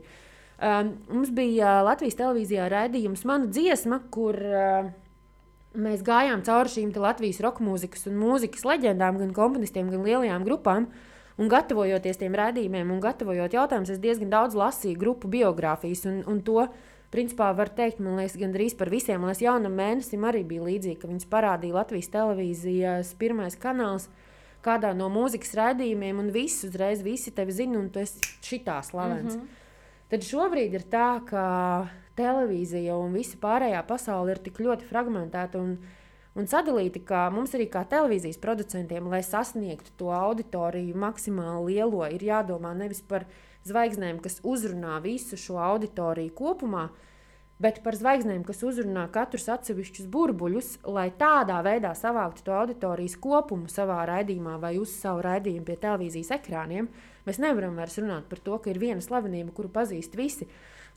[0.54, 4.88] Um, mums bija uh, Latvijas televīzijā raidījums Mana dziesma, kur uh,
[5.74, 10.88] mēs gājām cauri šīm Latvijas roka mūzikas un mūzikas leģendām, gan komponistiem, gan lielajām grupām.
[11.34, 16.40] Un gatavojoties tiem rādījumiem un gatavojot jautājumus, es diezgan daudz lasīju grupu biogrāfijas un, un
[16.46, 16.68] to
[17.14, 19.20] principā var teikt, man liekas, gandrīz par visiem.
[19.22, 24.08] Man liekas, jaunam mēnesim arī bija līdzīgi, ka viņas parādīja Latvijas televīzijas pirmais kanāls
[24.64, 29.36] kādā no mūzikas raidījumiem, un viss uzreiz visi tevi zina, un tu esi šitā slavens.
[29.36, 29.60] Mm -hmm.
[30.08, 35.78] Tad šobrīd ir tā, ka televīzija un visa pārējā pasaule ir tik ļoti fragmentēta un,
[36.34, 42.22] un sadalīta, ka mums arī kā televīzijas producentiem, lai sasniegtu to auditoriju maksimāli lielo, ir
[42.22, 46.88] jādomā nevis par viņu zvaigznēm, kas uzrunā visu šo auditoriju kopumā,
[47.62, 53.70] bet par zvaigznēm, kas uzrunā katrus atsevišķus burbuļus, lai tādā veidā savāktu to auditorijas kopumu
[53.72, 56.90] savā raidījumā vai uz savu raidījumu pie televīzijas ekrāniem.
[57.24, 60.48] Mēs nevaram vairs runāt par to, ka ir viena slavenība, kuru pazīst visi.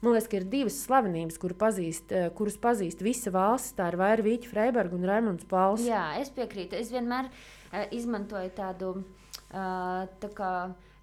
[0.02, 3.74] Man liekas, ka ir divas slavenības, kuru pazīst, eh, kurus pazīst visa valsts.
[3.78, 5.82] Tā ir Vaira Vīķa Freiberga un Raimunds Pauls.
[5.88, 6.78] Jā, es piekrītu.
[6.78, 10.52] Es vienmēr uh, izmantoju tādu uh, tā kā,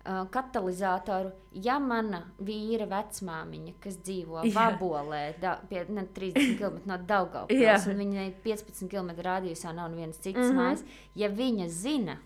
[0.04, 1.32] uh, katalizatoru,
[1.64, 4.44] ja mana vīra vecmāmiņa, kas dzīvo.
[4.54, 10.20] Vabolē, da, pie ne, 30 km no Daugavpils, un viņai 15 km rādījusā nav nevienas
[10.20, 10.62] citas mm -hmm.
[10.62, 10.84] mājas,
[11.14, 12.18] ja viņa zina,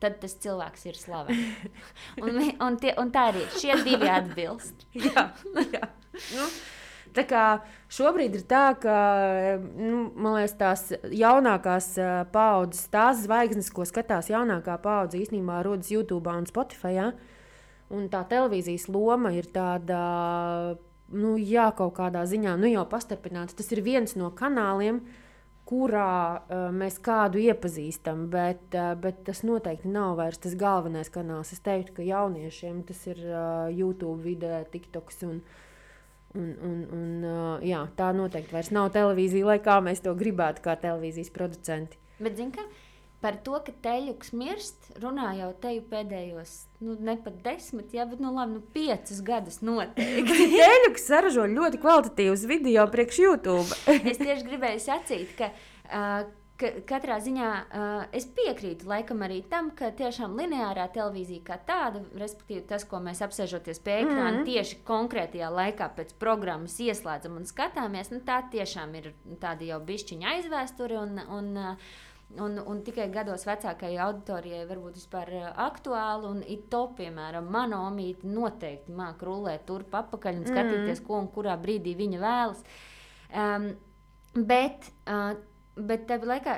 [0.00, 1.68] tad tas cilvēks ir slavens.
[2.22, 4.86] un, un, tie, un tā arī šie divi atbilst.
[4.94, 5.30] jā,
[5.72, 5.88] jā.
[6.32, 6.48] Nu.
[7.16, 7.42] Tā kā
[7.96, 8.96] šobrīd ir tā, ka
[9.56, 10.82] nu, liekas, tās
[11.16, 11.94] jaunākās
[12.32, 16.92] paudzes, tās zvaigznes, ko skatās jaunākā paudze, īstenībā rodas YouTube un Spotify.
[16.98, 17.10] Ja?
[17.96, 20.00] Un tā televīzijas loma ir tāda,
[21.14, 23.56] nu, jā, kaut kādā ziņā nu, jau pastarpināta.
[23.56, 25.00] Tas ir viens no kanāliem,
[25.66, 31.54] kurā uh, mēs kādu iepazīstam, bet, uh, bet tas noteikti nav vairs tas galvenais kanāls.
[31.56, 35.65] Es teiktu, ka jauniešiem tas ir uh, YouTube, video, TikToks un, uh,
[36.36, 40.60] Un, un, un, uh, jā, tā noteikti vairs nav televīzija, lai kā mēs to gribētu,
[40.66, 41.96] kā televīzijas producenti.
[42.20, 42.66] Bet, zini, ka
[43.24, 48.20] par to, ka teļuks mirst, runā jau teju pēdējos, nu, ne pat desmit, jā, bet,
[48.20, 50.50] nu, labi, nu, piecus gadus noteikti.
[50.60, 53.80] teļuks saražo ļoti kvalitatīvus video priekš YouTube.
[53.96, 55.54] es tieši gribēju sacīt, ka.
[55.86, 56.28] Uh,
[56.60, 62.02] ka katrā ziņā uh, es piekrītu laikam arī tam, ka tiešām lineārā televīzija kā tāda,
[62.16, 64.48] respektīvi tas, ko mēs apsēžoties pie ekrāna mm -hmm.
[64.48, 70.34] tieši konkrētajā laikā pēc programmas ieslēdzam un skatāmies, nu, tā tiešām ir tāda jau bišķiņa
[70.34, 71.88] aizvēsture un, un uh,
[72.34, 75.30] Un, un tikai gados vecākajai auditorijai varbūt vispār
[75.62, 76.26] aktuāli.
[76.26, 76.40] Un
[76.72, 81.54] to, piemēram, mana omīte noteikti māca rulēt turp apakaļ un skatīties, mm ko un kurā
[81.56, 82.64] brīdī viņa vēlas.
[83.30, 83.68] Um,
[84.34, 85.38] bet uh,
[85.76, 86.54] Bet tev laikā,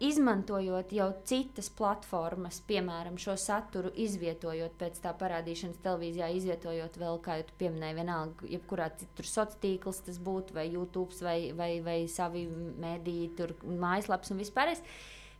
[0.00, 7.36] izmantojot jau citas platformas, piemēram, šo saturu, izvietojot pēc tā parādīšanas televīzijā, izvietojot vēl, kā
[7.42, 12.46] jau pieminēji, vienalga, jebkurā citur sociālā tīkls tas būtu, vai YouTube, vai, vai, vai savi
[12.80, 14.82] mediji, tur mājaslaps un vispārējais.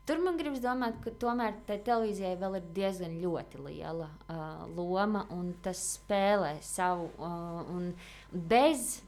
[0.08, 3.16] Tur man gribas domāt, ka tomēr televīzijai vēl ir diezgan
[3.64, 7.08] liela uh, loma, un tas spēlē savu.
[7.16, 7.88] Uh,
[8.32, 8.98] bez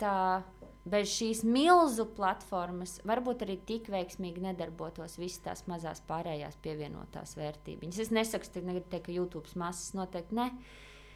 [0.00, 0.42] tā,
[0.84, 8.00] bez šīs milzu platformas varbūt arī tik veiksmīgi nedarbotos visas tās mazās pārējās pievienotās vērtības.
[8.04, 10.50] Es nesaku, ka YouTube masas noteikti ne.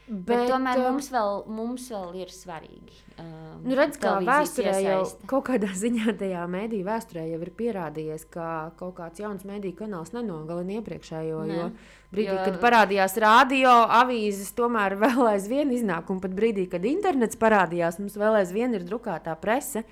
[0.09, 2.97] Bet, bet tomēr um, mums vēl, mums vēl ir svarīgi.
[3.21, 4.99] Um, Nu, redz, kā vēsturē jau
[5.29, 8.49] kaut kādā ziņā tajā mēdīņu vēsturē jau ir pierādījies, ka
[8.79, 11.41] kaut kāds jauns mēdīņu kanāls nenogalina iepriekšējo.
[11.51, 11.57] Nē.
[11.59, 11.67] Jo
[12.15, 17.37] brīdī, Jo- kad parādījās radio, avīzes tomēr vēl aizvien iznāk, un pat brīdī, kad internets
[17.37, 19.85] parādījās, mums vēl aizvien ir drukātā prese.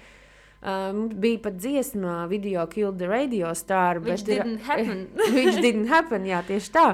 [0.67, 3.99] Um, bija pat dziesma, video Killed the Radio Star.
[4.01, 5.09] Which bet ir- didn't happen.
[5.37, 6.87] Which didn't happen, jā, tieši tā.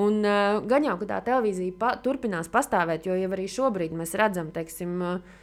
[0.00, 4.14] Un uh, gan jau, ka tā televīzija pa, turpinās pastāvēt, jo jau arī šobrīd mēs
[4.16, 5.40] redzam, teiksim, uh,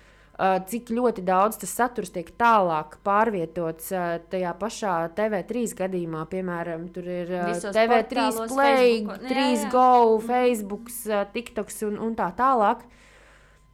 [0.72, 3.92] cik ļoti daudz tas saturs tiek tālāk pārvietots
[4.32, 6.24] tajā pašā TV3 gadījumā.
[6.32, 9.28] Piemēram, tur ir Visos TV3 portālos, Play, Facebooku.
[9.28, 9.74] Jā, 3 jā.
[9.74, 9.92] Go,
[10.24, 10.94] Facebook,
[11.36, 12.88] TikToks un, un tā tālāk.
[12.88, 13.09] Uh,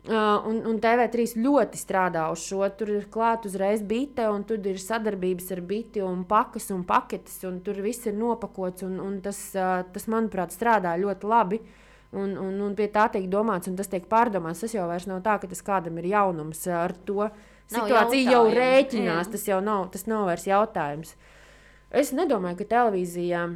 [0.10, 2.62] un, un TV3 ļoti strādā uz šo.
[2.78, 7.40] Tur ir klāta uzreiz bite, un tur ir sadarbības ar biti, un pakas un paketes,
[7.48, 8.86] un tur viss ir nopakots.
[8.86, 11.62] Un, un tas, uh, tas, manuprāt, strādā ļoti labi.
[12.16, 14.62] Un, un, un pie tā tiek domāts, un tas tiek pārdomāts.
[14.64, 16.62] Tas jau nav tā, ka tas kādam ir jaunums.
[16.72, 17.30] Ar to
[17.74, 19.26] situāciju jau rēķinās.
[19.26, 19.32] jā.
[19.34, 21.16] Tas jau nav, tas nav vairs jautājums.
[21.96, 23.48] Es nedomāju, ka televīzijā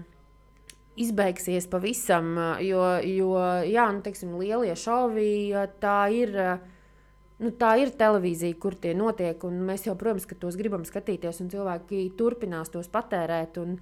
[1.00, 3.32] izbeigsies pavisam, ā, jo, jo
[3.70, 6.36] jā, nu, teiksim, lielie šovi ā, tā ir.
[6.36, 6.52] ā,
[7.40, 11.48] Nu, tā ir televīzija, kur tie notiek, un mēs jau, protams, tos gribam skatīties, un
[11.48, 13.56] cilvēki turpinās tos patērēt.
[13.62, 13.78] Un,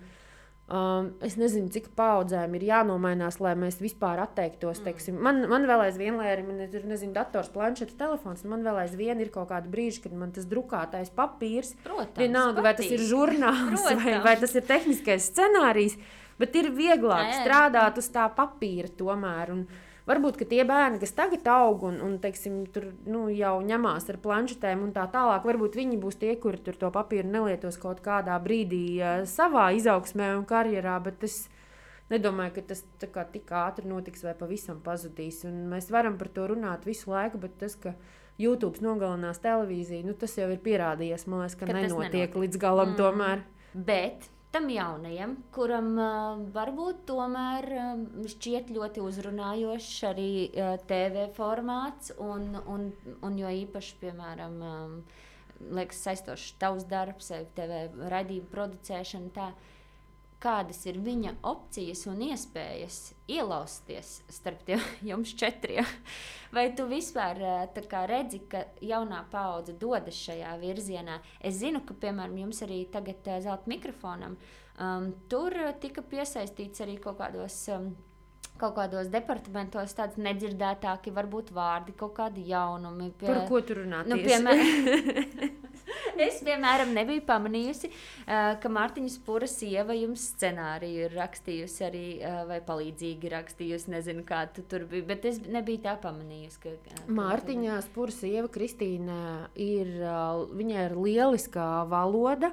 [0.70, 4.84] um, es nezinu, cik paudzēm ir jānomainās, lai mēs vispār atteiktos.
[4.86, 5.18] Teiksim.
[5.26, 9.26] Man, man vēl aizvien, lai arī man ir nezinu, dators, planšets, telefons, man vēl aizvien
[9.26, 13.90] ir kaut kādi brīži, kad man tas drukātais papīrs Protams, Vienalga, vai tas ir žurnāls
[14.04, 15.98] vai, vai tas ir tehniskais scenārijs,
[16.40, 17.44] bet ir vieglāk Jā, jā.
[17.44, 19.52] strādāt uz tā papīra tomēr.
[19.56, 19.68] Un
[20.08, 24.84] varbūt tie bērni, kas tagad aug un, un teiksim, tur, nu, jau ņemās ar planšetēm
[24.86, 29.26] un tā tālāk, varbūt viņi būs tie, kuri to papīru nelietos kaut kādā brīdī uh,
[29.28, 30.96] savā izaugsmē un karjerā.
[31.04, 31.50] Bet es
[32.10, 35.42] nedomāju, ka tas kā tik ātri notiks vai pavisam pazudīs.
[35.50, 37.92] Un mēs varam par to runāt visu laiku, bet tas, ka
[38.40, 41.28] YouTube nogalinās televīziju, nu, tas jau ir pierādījies.
[41.28, 42.36] Man liekas, ka, Ka nenotiek, nenotiek.
[42.46, 42.98] līdz galam Mm.
[43.02, 43.42] tomēr.
[43.74, 52.10] Bet tam jaunajam, kuram uh, varbūt tomēr um, šķiet ļoti uzrunājošs arī uh, TV formāts,
[52.18, 52.88] un, un,
[53.22, 54.96] un jo īpaši, piemēram, um,
[55.78, 59.30] liekas, saistošs tavs darbs, TV raidījumu producēšana.
[59.36, 59.52] Tā,
[60.44, 63.00] kādas ir viņa opcijas un iespējas
[63.32, 65.88] ielausties starp tiem jums četriem?
[66.54, 71.20] Vai tu vispār eh, redzi, ka jaunā paudze dodas šajā virzienā?
[71.42, 74.38] Es zinu, ka, piemēram, jums arī tagad eh, zelta mikrofonam,
[74.80, 77.66] um, tur tika piesaistīts arī kaut kādos.
[77.74, 77.96] Um,
[78.58, 83.12] Kaut kādos departamentos tādi nedzirdētāki, varbūt vārdi, kaut kādi jaunumi.
[83.20, 84.08] pie- Par ko tur runāt?
[84.10, 85.52] Nu, piemēram,
[86.28, 92.40] es, piemēram, nebiju pamanījusi, uh, ka Mārtiņa Spūra sieva jums scenāriju ir rakstījusi arī, uh,
[92.50, 93.92] vai palīdzīgi rakstījusi.
[93.94, 96.62] Nezinu, kā tu tur bija, bet es nebiju tā pamanījusi.
[96.66, 99.20] Ka, ka, Mārtiņā Spūra sieva Kristīna
[99.54, 100.18] ir, ā,
[100.58, 102.52] viņai ir lieliskā valoda.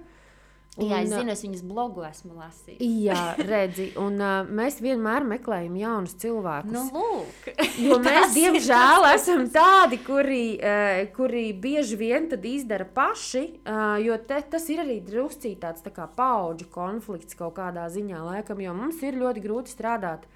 [0.74, 2.80] Jā, es un, zinu, es viņas blogu esmu lasījis.
[3.06, 3.18] Jā,
[3.52, 6.72] redzi, un uh, mēs vienmēr meklējam jaunus cilvēkus.
[6.74, 13.44] Nu, lūk, Jo mēs, diemžēl, esam tādi, kuri, uh, kuri bieži vien izdara paši.
[13.62, 18.24] Uh, jo te, tas ir arī druscīgi tāds tā kā paudžu konflikts kaut kādā ziņā,
[18.26, 20.26] laikam, jo mums ir ļoti grūti strādāt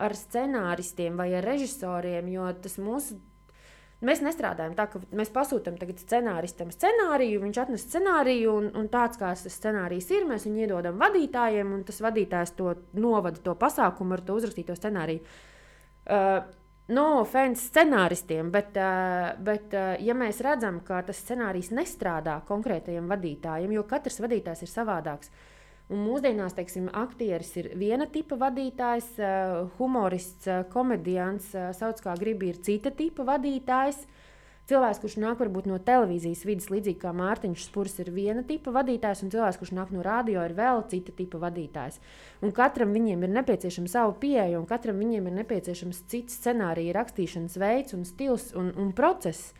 [0.00, 3.20] ar scenāristiem vai ar režisoriem, jo tas mūsu.
[4.04, 9.46] Mēs nestrādājam tā, ka mēs pasūtām scenāristam scenāriju, viņš atnes scenāriju, un, un tāds kāds
[9.46, 14.24] tas scenārijs ir, mēs viņu iedodam vadītājiem, un tas vadītājs to novada to pasākumu ar
[14.26, 15.24] to uzrakstīto scenāriju.
[16.04, 16.42] Uh,
[16.92, 23.08] no offense scenāristiem, bet, uh, bet uh, ja mēs redzam, ka tas scenārijs nestrādā konkrētajam
[23.08, 25.32] vadītājam, jo katrs vadītājs ir savādāks.
[25.92, 32.14] Un mūsdienās, teiksim, aktieris ir viena tipa vadītājs, uh, humorists, uh, komediants, uh, sauc kā
[32.16, 34.06] gribi, ir cita tipa vadītājs.
[34.64, 39.20] Cilvēks, kurš nāk varbūt no televīzijas vidas, līdzīgi kā Mārtiņš Spurs, ir viena tipa vadītājs,
[39.26, 42.00] un cilvēks, kurš nāk no radio, ir vēl cita tipa vadītājs.
[42.40, 47.60] Un katram viņiem ir nepieciešama sava pieeja, un katram viņiem ir nepieciešams cits scenārija rakstīšanas
[47.60, 49.52] veids, un stils un, un process.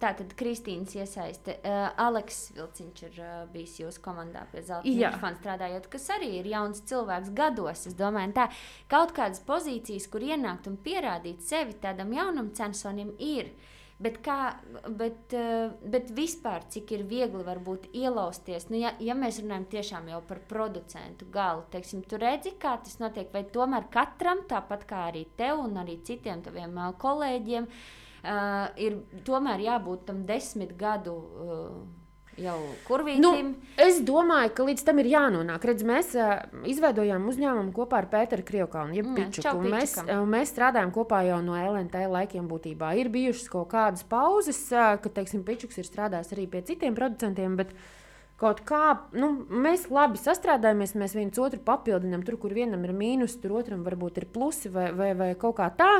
[0.00, 1.56] Tā tad Kristīnas iesaiste.
[1.60, 6.48] Uh, Aleks Vilciņš ir uh, bijis jūsu komandā pie zelta mikrofona strādājot, kas arī ir
[6.52, 7.86] jauns cilvēks gados.
[7.90, 8.48] Es domāju, tā
[8.90, 13.54] kaut kādas pozīcijas, kur ienākt un pierādīt sevi tādam jaunam censonim ir.
[14.04, 14.36] Bet, kā,
[14.90, 20.08] bet, uh, bet vispār, cik ir viegli varbūt ielausties, nu, ja, ja mēs runājam tiešām
[20.10, 25.04] jau par producentu galu, teiksim, tu redzi, kā tas notiek, vai tomēr katram, tāpat kā
[25.12, 28.03] arī tev un arī citiem taviem kolēģiem, uh,
[28.80, 31.18] ir tomēr jābūt tam desmit gadu.
[31.44, 32.00] Uh,
[32.40, 32.56] jau
[32.88, 33.22] kurvītim.
[33.22, 33.32] Nu,
[33.80, 35.66] es domāju, ka līdz tam ir jānonāk.
[35.70, 39.44] Redz, mēs uh, izveidojām uzņēmumu kopā ar Pēteru Pičuku.
[39.46, 42.94] čau, un Mēs, uh, mēs strādājam kopā jau no LNT laikiem būtībā.
[43.00, 47.58] Ir bijušas kaut kādas pauzes, uh, kad, teiksim, Pičuks ir strādājis arī pie citiem producentiem,
[47.60, 47.74] bet
[48.44, 48.82] kaut kā
[49.16, 52.22] nu, mēs labi sastrādājamies, mēs viens otru papildinām.
[52.26, 55.70] Tur, kur vienam ir mīnus, tur otram varbūt ir plusi vai, vai, vai kaut kā
[55.78, 55.90] tā.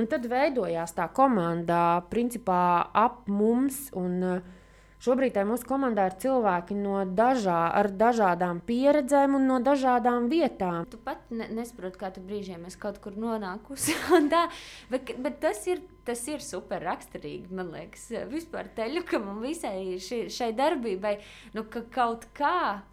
[0.00, 2.62] Un tad veidojās tā komanda principā
[2.96, 3.90] ap mums.
[3.98, 4.61] Un, uh,
[5.02, 10.84] Šobrīd mūsu komandā ir cilvēki no dažā, ar dažādām pieredzēm un no dažādām vietām.
[10.92, 13.96] Tu pat ne, nesaproti, kā tu brīžiem esi kaut kur nonākusi.
[14.34, 14.44] tā,
[14.92, 20.28] bet, bet tas ir, tas ir super raksturīgi, man liekas, vispār teļukam un visai ši,
[20.30, 21.16] šai darbībai.
[21.58, 22.84] Nu, ka kaut kā.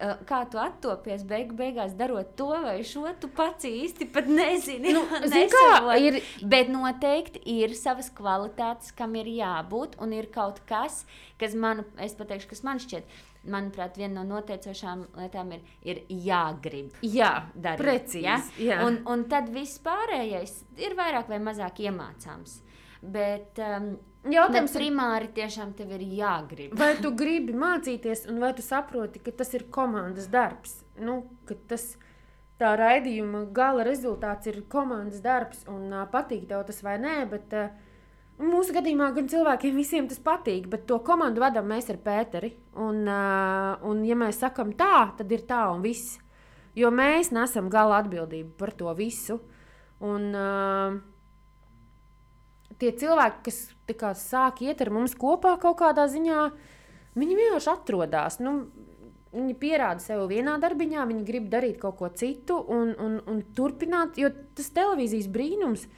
[0.00, 4.94] Uh, Kā tu attopies beigu, beigās darot to vai šo, tu pats īsti pat nezini.
[4.96, 6.20] Nu, zini kā, ir-
[6.54, 11.04] Bet noteikti ir savas kvalitātes, kam ir jābūt, un ir kaut kas,
[11.40, 13.04] kas man, es pateikšu, kas man šķiet,
[13.44, 17.82] manuprāt, viena no noteicošām lietām ir, ir jāgrib Jā, darīt.
[17.82, 18.22] precīzi.
[18.24, 18.38] ja?
[18.58, 18.78] jā.
[18.86, 22.62] Un, un tad viss pārējais ir vairāk vai mazāk iemācāms.
[23.04, 23.90] Bet um,
[24.24, 26.72] Jautājums ir, primāri tiešām tev ir jāgrib.
[26.80, 30.78] vai tu gribi mācīties, un vai tu saproti, ka tas ir komandas darbs?
[30.96, 31.94] Nu, ka tas
[32.60, 37.18] tā raidījuma gala rezultāts ir komandas darbs, un uh, patīk tev tas vai nē.
[37.28, 37.92] Bet, uh,
[38.34, 42.50] Mūsu gadījumā gan cilvēkiem visiem tas patīk, bet to komandu vadām mēs ar Pēteri.
[42.82, 46.18] Un, uh, un ja mēs sakām tā, tad ir tā un viss.
[46.74, 49.38] Jo mēs nesam gala atbildību par to visu.
[50.02, 50.96] Un, uh,
[52.80, 53.60] tie cilvēki, kas
[53.98, 56.48] kā, sāk iet ar mums kopā kaut kādā ziņā,
[57.18, 58.40] viņi vienkārši atrodas.
[58.42, 58.56] Nu,
[59.34, 64.18] viņi pierāda sev vienā darbiņā, viņi grib darīt kaut ko citu un, un, un turpināt,
[64.20, 65.88] jo tas televīzijas brīnums.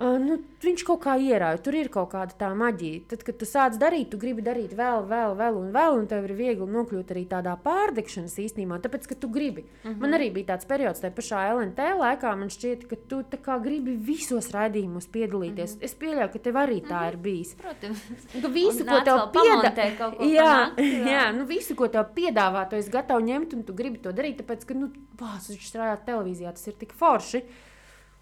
[0.00, 3.02] Uh, nu, viņš kaut kā ierauj, tur ir kaut kāda tā maģija.
[3.10, 6.24] Tad, kad tu sāc darīt, tu gribi darīt vēl, vēl, vēl, un vēl, un tev
[6.24, 9.66] ir viegli nokļūt arī tādā pārdegšanas īstenībā, tāpēc, ka tu gribi.
[9.66, 10.00] Mm -hmm.
[10.00, 13.20] Man arī bija tāds periods, tajā pašā LNT laikā, man šķiet, ka tu
[13.60, 15.74] gribi visos raidījumos piedalīties.
[15.74, 15.84] Mm -hmm.
[15.84, 17.54] Es pieļauju, ka tev arī tā ir bijis.
[17.54, 18.00] Protams,
[18.42, 21.04] Ka visu, ko tev piedāvā, jā, pa nakti, jā.
[21.12, 24.40] jā, nu visu, ko tev piedāvā, tu esi gatavs ņemt, un tu gribi to darīt,
[24.40, 24.90] tāpēc, ka, nu,
[25.20, 27.44] bāz, viņš strādā televīzijā, tas ir tik forši.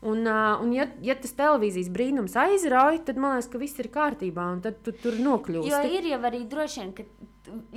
[0.01, 3.89] Un, uh, un ja, ja tas televīzijas brīnums aizrauj, tad man liekas, ka viss ir
[3.91, 5.73] kārtībā, un tad tu tur nokļūsi.
[5.73, 7.07] Jo ir jau arī droši vien, ka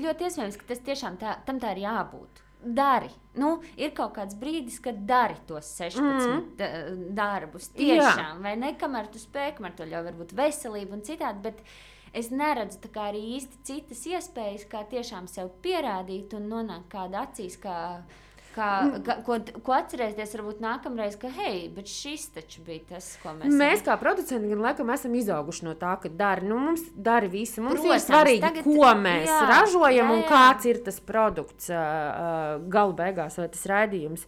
[0.05, 2.43] ļoti iespējams, ka tas tiešām tā, tam tā ir jābūt.
[2.61, 3.09] Dari.
[3.41, 7.07] Nu, ir kaut kāds brīdis, kad dari tos 16 mm.
[7.17, 7.71] darbus.
[7.73, 8.75] Tiešām, vai ne?
[8.77, 11.41] Kamēr tu spēj, kamēr to ļauj varbūt veselība un citādi.
[11.47, 11.63] Bet
[12.13, 17.57] es neredzu arī īsti citas iespējas, kā tiešām sev pierādīt un nonākt kādā acīs.
[17.63, 18.03] Kā,
[18.51, 19.03] Kā, Mm.
[19.05, 23.47] ka, ko, ko atcerēties, varbūt nākamreiz, ka, hei, bet šis taču bija tas, ko mēs
[23.61, 27.61] Mēs kā producenti gan laikam esam izauguši no tā, ka dari, nu, mums dara visu.
[27.63, 30.27] Mums Protams, ir svarīgi, tagad- ko mēs jā, ražojam jā, un jā.
[30.27, 34.25] kāds ir tas produkts uh, uh, galu beigās vai tas raidījums.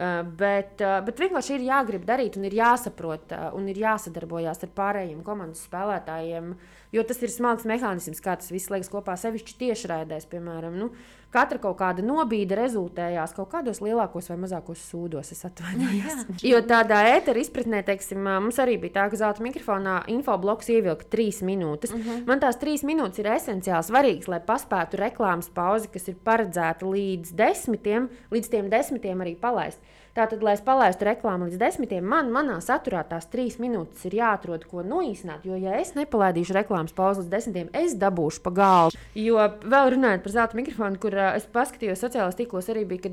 [0.00, 4.62] Uh, bet, uh, bet vienkārši ir jāgrib darīt, un ir jāsaprot, uh, un ir jāsadarbojas
[4.62, 6.54] ar pārējiem komandas spēlētājiem.
[6.94, 10.78] Jo tas ir smags mehānisms, kā tas viss liekas kopā, sevišķi tiešraidēs, piemēram.
[10.78, 10.92] Nu,
[11.34, 15.32] katra kaut kāda nobīde rezultējās kaut kādos lielākos vai mazākos sūdos.
[15.34, 16.26] Es atvainojos.
[16.46, 21.40] Jo tādā ēterā izpratnē, teiksim, mums arī bija tā, ka zelta mikrofonā infobloks ievilka trīs
[21.46, 21.94] minūtes.
[21.94, 22.26] Uh -huh.
[22.26, 27.32] Man tās trīs minūtes ir esenciāli svarīgas, lai paspētu reklāmas pauzi, kas ir paredzēta līdz
[27.32, 29.78] desmitiem, līdz tiem desmitiem arī palaist.
[30.10, 34.64] Tātad, lai es palaistu reklāmu līdz desmitiem, man manā saturā tās trīs minūtes ir jāatrod,
[34.66, 35.44] ko noīsināt.
[35.46, 38.98] Jo, ja es nepalaidīšu reklāmas pauzi līdz desmitiem, es dabūšu pa galvu.
[39.14, 43.12] Jo vēl runājot par zelta mikrofonu, kur uh, es paskatījos sociālajos tīklos, arī bija.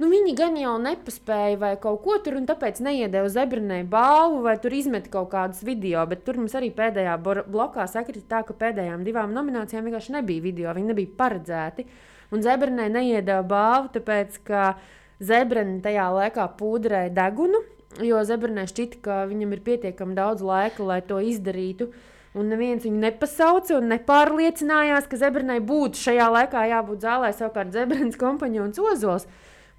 [0.00, 4.54] Nu, viņi gan jau nepaspēja vai kaut ko tur, un tāpēc neiedēva zebrinai balvu, vai
[4.60, 6.04] tur izmet kaut kādus video.
[6.08, 10.72] Bet tur mums arī pēdējā blokā sakrita tā, ka pēdējām divām nominācijām vienkārši nebija video,
[10.76, 11.88] viņi nebija paredzēti.
[12.32, 14.64] Un zebrinai neiedēva balvu, tāpēc ka
[15.20, 17.60] zebrina tajā laikā pūderēja degunu,
[18.04, 21.90] jo zebrinai šķita, ka viņam ir pietiekami daudz laika, lai to izdarītu.
[22.38, 27.32] Un neviens viņu nepasauca un nepārliecinājās, ka zebrinai būtu šajā laikā jābūt zālē.
[27.34, 29.26] Savukārt zebrins kompanjons Ozols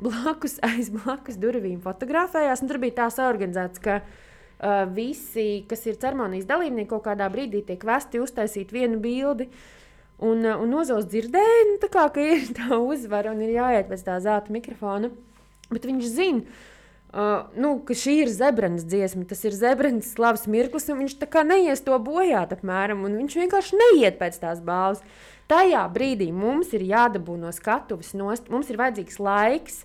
[0.02, 2.66] blakus aiz blakus durvīm fotografējās.
[2.68, 7.88] Tur bija tā saorganizēts, ka uh, visi, kas ir ceremonijas dalībnieki, kaut kādā brīdī tiek
[7.88, 9.48] vesti uztaisīt vienu bildi.
[10.22, 14.10] Un, uh, un Ozols dzirdēja, nu, kā, ka ir tā uzvara un ir jāiet pēc
[14.12, 15.16] tā zelta mikrofona.
[15.72, 16.60] Bet viņš zina,
[17.12, 21.28] Uh, nu, ka šī ir zebrāns dziesma, tas ir zebrāns slavs mirklis, un viņš tā
[21.28, 25.02] kā neies to bojāt, apmēram, un viņš vienkārši neiet pēc tās balvas.
[25.52, 29.82] Tajā brīdī mums ir jādabū no skatuves nost, mums ir vajadzīgs laiks.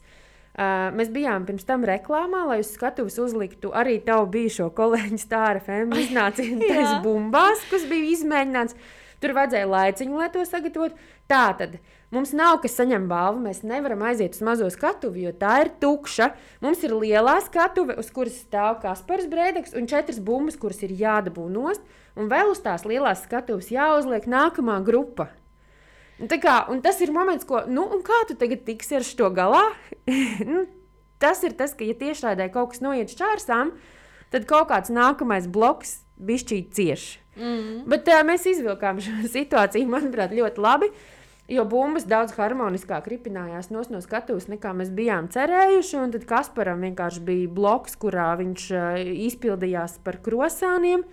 [0.54, 5.58] Uh, mēs bijām pirms tam reklāmā, lai uz skatuves uzliktu arī tavu bijušo kolēģi Stāra
[5.66, 8.78] Fēmu iznācienas bumbās, kas bija izmēģināts.
[9.26, 10.94] Tur vajadzēja laiciņu, lai to sagatavotu.
[11.26, 11.72] Tā tad
[12.14, 13.40] mums nav kas saņem balvu.
[13.42, 16.28] Mēs nevaram aiziet uz mazo skatuvi, jo tā ir tukša.
[16.62, 21.48] Mums ir lielā skatuve, uz kuras stāv Kaspars Brēdeks un četras bumbas, kuras ir jādabū
[21.50, 21.82] nost.
[22.14, 25.32] Un vēl uz tās lielās skatuves jāuzliek nākamā grupa.
[26.38, 26.56] Kā,
[26.86, 29.66] tas ir moments, ko, nu, kā tu tagad tiksi ar šo galā?
[30.52, 30.68] nu,
[31.18, 33.74] tas ir tas, ka, ja tiešraidē kaut kas noiet šķērsām,
[34.30, 37.25] tad kaut kāds nākamais bloks bišķīt cieši.
[37.36, 37.84] Mm.
[37.90, 40.90] Bet uh, mēs izvilkām šo situāciju, manuprāt, ļoti labi.
[41.46, 46.00] Jo bumbas daudz harmoniskāk ripinājās no skatuves, nekā mēs bijām cerējuši.
[46.16, 51.06] Tad Kasparam vienkārši bija bloks, kurā viņš uh, izpildījās par krosāniem.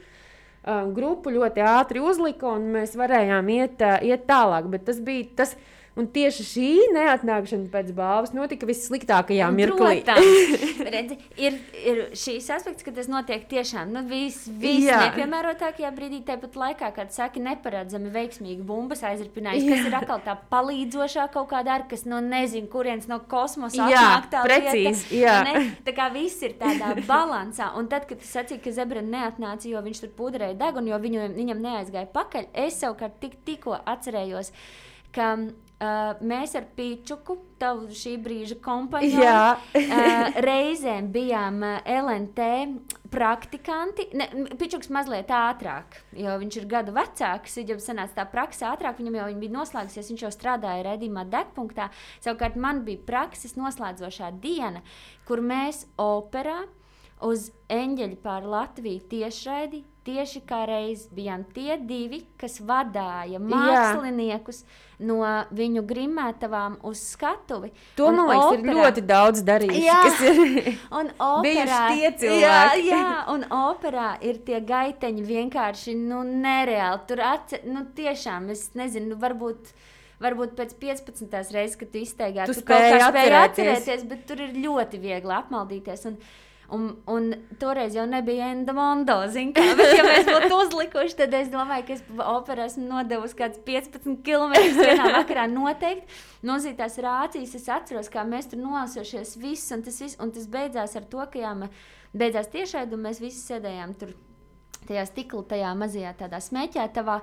[0.64, 4.72] Uh, grupu ļoti ātri uzlika, un mēs varējām iet, uh, iet tālāk.
[4.74, 5.58] Bet tas bija tas.
[5.94, 10.00] Un tieši šī neatnākšana pēc balvas notika vissliktākajā mirklī.
[10.94, 14.88] Redzi, ir, ir šīs aspekts, ka tas notiek tiešām nu, vis, vis
[15.94, 21.52] brīdī, tāpat laikā, kad saki neparedzami veiksmīgi bumbas aizripinājuši, kas ir atkal tā palīdzošā kaut
[21.52, 25.20] kāda ar, kas no nezinu, kurienes no kosmosa atnāk tā precīzi, lieta.
[25.20, 25.36] Jā.
[25.46, 25.66] Ne?
[25.86, 27.70] Tā kā viss ir tādā balansā.
[27.78, 31.30] Un tad, kad tu sacīki, ka zebra neatnāca, jo viņš tur pudrēja degunu, jo viņu,
[31.38, 34.50] viņam neaizgāja pakaļ, es savukārt tik, tikko atcerējos,
[35.14, 35.36] ka
[35.82, 42.46] Uh, mēs ar Pīčuku, tavu šī brīža kompāniju, uh, reizēm bijām uh, LNT
[43.12, 44.06] praktikanti.
[44.16, 47.58] Ne, Pīčuks mazliet ātrāk, jo viņš ir gadu vecāks.
[47.60, 51.90] Viņam sanāca tā praksa ātrāk, viņam jau bija noslēgusies, viņš jau strādāja redzījumā degpunktā.
[52.24, 54.86] Savukārt man bija prakses noslēdzošā diena,
[55.28, 56.62] kur mēs operā
[57.24, 65.06] uz eņģeļa pār Latviju tiešraidi tieši kā reiz bijām tie divi, kas vadīja māksliniekus Jā.
[65.08, 65.20] no
[65.56, 67.72] viņu grimētavām uz skatuvi.
[67.98, 69.86] To un man liekas, operā, ir ļoti daudz darījuši.
[69.86, 71.82] Jā, ir un operā,
[72.20, 77.04] jā, jā, un operā ir tie gaiteņi vienkārši nu, nereāli.
[77.10, 79.74] Tur atce, nu, tiešām es nezinu, nu, varbūt
[80.24, 81.52] varbūt pēc 15.
[81.52, 85.36] reizes, kad tu izteigā, tu, tu kaut kā spēji atcerēties, bet tur ir ļoti viegli
[85.36, 86.06] apmaldīties.
[86.12, 86.20] Un,
[86.74, 87.28] Un, un
[87.62, 89.20] toreiz jau nebija endomondo,
[89.54, 92.04] kā, bet, ja mēs būtu uzlikuši, tad es domāju, ka es
[92.34, 96.22] operā esmu nodevusi kaut kādus 15 km vienā vakarā noteikti.
[96.50, 100.98] Nozītās rācijas, es atceros, kā mēs tur nolasījušies viss, un tas, viss, un tas beidzās
[100.98, 101.54] ar to, ka jā,
[102.14, 104.18] beidzās tiešraidi, un mēs visi sēdējām tur
[104.88, 107.18] tajā stikla, tajā mazajā tādā smēķētavā.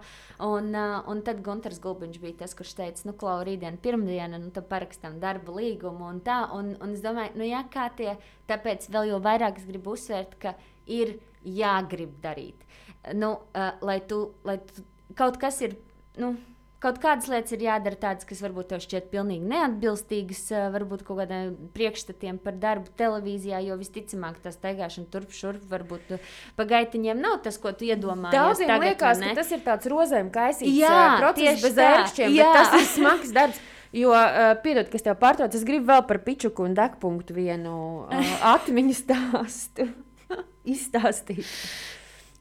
[0.46, 4.52] Un, uh, un tad Gunārs Gulbiņš bija tas, kurš teica, nu, Klau, rītdien, pirmdiena, nu,
[4.54, 6.42] tad parakstām darba līgumu un tā.
[6.56, 8.14] Un, un es domāju, nu, jā, kā tie,
[8.50, 10.54] tāpēc vēl jau vairāk es gribu uzsvērt, ka
[10.90, 12.68] ir jāgrib darīt.
[13.16, 14.84] Nu, uh, lai tu, lai tu
[15.16, 15.78] kaut kas ir,
[16.20, 16.34] nu,
[16.80, 21.50] Kaut kādas lietas ir jādara tādas, kas varbūt tev šķiet pilnīgi neatbilstīgas, varbūt kaut kādiem
[21.74, 26.14] priekšstatiem par darbu televīzijā, jo visticamāk tas staigāšana turp šurp varbūt
[26.56, 28.32] pa gaitiņiem nav tas, ko tu iedomājies.
[28.32, 32.74] Daudziem tagad, liekas, ka tas ir tāds rozēm kaisīts jā, process bez ērkšķiem, bet tas
[32.80, 33.62] ir smags darbs.
[33.92, 37.72] Jo, uh, piedod, kas tev pārtrauc, es gribu vēl par pičuku un degpunktu vienu
[38.06, 39.90] uh, atmiņu stāstu
[40.78, 41.42] izstāstīt.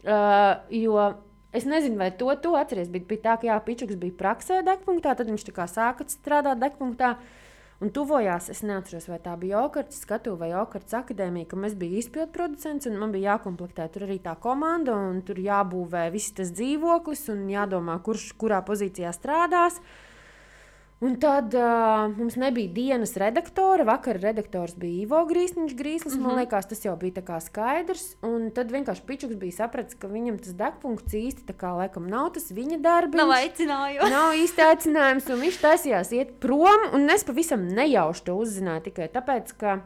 [0.05, 1.09] Uh, jo
[1.51, 2.89] Es nezinu, vai to, to atceries.
[2.93, 7.15] Bet bija tā, ka jā, Pičuks bija praksē degpunktā, tad viņš sāka strādāt degpunktā.
[7.79, 12.01] Un tuvojās, es neatceros, vai tā bija Okarts skatu vai Okarts akadēmija, ka mēs bijām
[12.01, 16.51] izpildu producents un man bija jākomplektē tur arī tā komanda un tur jābūvē viss tas
[16.51, 19.79] dzīvoklis un jādomā, kurš kurā pozīcijā strādās.
[19.79, 20.08] Uh,
[20.99, 23.85] Un tad uh, mums nebija dienas redaktora.
[23.87, 26.15] Vakar redaktors bija Ivo Grīsniņš, Grīslis.
[26.15, 26.23] Mm -hmm.
[26.25, 26.39] Man mhm.
[26.39, 28.15] liekas, tas jau bija skaidrs.
[28.21, 32.33] Un tad vienkārši Pičuks bija sapratis, ka viņam tas degpunkts īsti tā kā laikam nav
[32.33, 33.15] tas viņa darbs.
[33.15, 34.09] Nav aicinājums.
[34.09, 36.91] Nav īsti aicinājums, un viņš taisījās iet prom.
[36.93, 39.79] Un es pavisam nejauši to uzzināju tikai tāpēc, ka,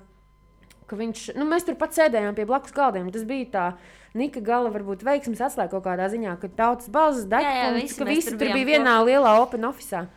[0.87, 3.11] ka viņš, nu, mēs tur pat sēdējām pie blakus galdiem.
[3.11, 3.73] Tas bija tā.
[4.13, 8.49] Nika gala varbūt veiksmes atslēga kaut kādā ziņā, ka tautas balss degpunkts, ka visi tur,
[8.53, 10.07] bija vienā lielā open office.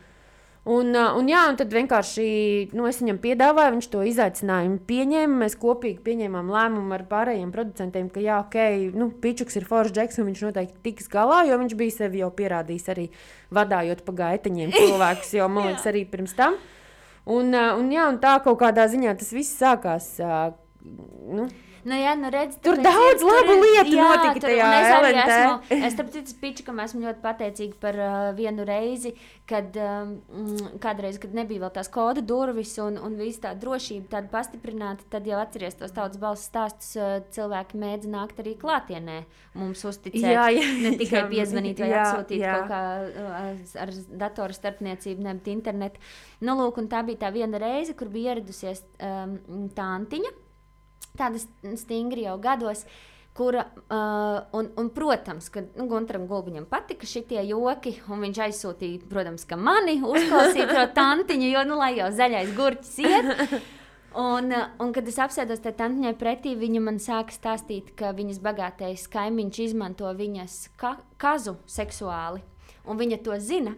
[0.67, 2.23] Un, un, jā, un tad vienkārši
[2.75, 5.37] nu, es viņam piedāvāju, viņš to izaicinājumu pieņēma.
[5.45, 8.57] Mēs kopīgi pieņēmām lēmumu ar pārējiem producentiem, ka, jā, ok,
[8.97, 12.31] nu, Pičuks ir Foršs Džeks, un viņš noteikti tiks galā, jo viņš bija sevi jau
[12.35, 13.07] pierādījis arī
[13.55, 16.59] vadājot pa gaiteņiem cilvēkus, jau man liekas, arī pirms tam.
[17.27, 20.17] Un, un, jā, un tā kaut kādā ziņā tas viss sākās.
[21.31, 21.47] Nu,
[21.85, 25.11] Nu, jā, nu redz, Tur daudz ir- labu lietu jā, notika tur- tajā es arī
[25.13, 25.37] LNT.
[25.37, 29.13] esmu- Es tam citu pičukam esmu ļoti pateicīga par uh, vienu reizi,
[29.47, 34.07] kad um, mm, kādreiz, kad nebija vēl tās koda durvis un, un viss tā drošība
[34.15, 39.21] tāda pastiprināta, tad jau atceries tos tautas balss stāstus, uh, cilvēki mēdz nākt arī klātienē
[39.57, 40.27] mums uzticēt.
[40.33, 42.55] Jā, jā, ne tikai jā, piezvanīt vai jā, atsūtīt jā.
[42.57, 43.93] kaut kā uh, ar
[44.25, 45.99] datoru starpniecību, nevis internetu.
[46.41, 49.37] Nu, lūk, un tā bija tā viena reize, kur bija ieradusies um,
[49.73, 50.33] tantiņa,
[51.19, 52.85] tāda st- stingri jau gados.
[53.37, 59.03] Kura, uh, un, un, protams, ka nu, Gunteram Gulbiņam patika šie joki, un viņš aizsūtīja,
[59.11, 63.59] protams, ka mani uzklausīt to tantiņu, jo, nu, lai jau zaļais gurķis iet.
[64.17, 64.49] Un,
[64.81, 69.59] un, kad es apsēdos tajā tantiņai pretī, viņa man sāka stāstīt, ka viņas bagātais kaimiņš
[69.67, 72.41] izmanto viņas ka kazu seksuāli,
[72.89, 73.75] un viņa to zina.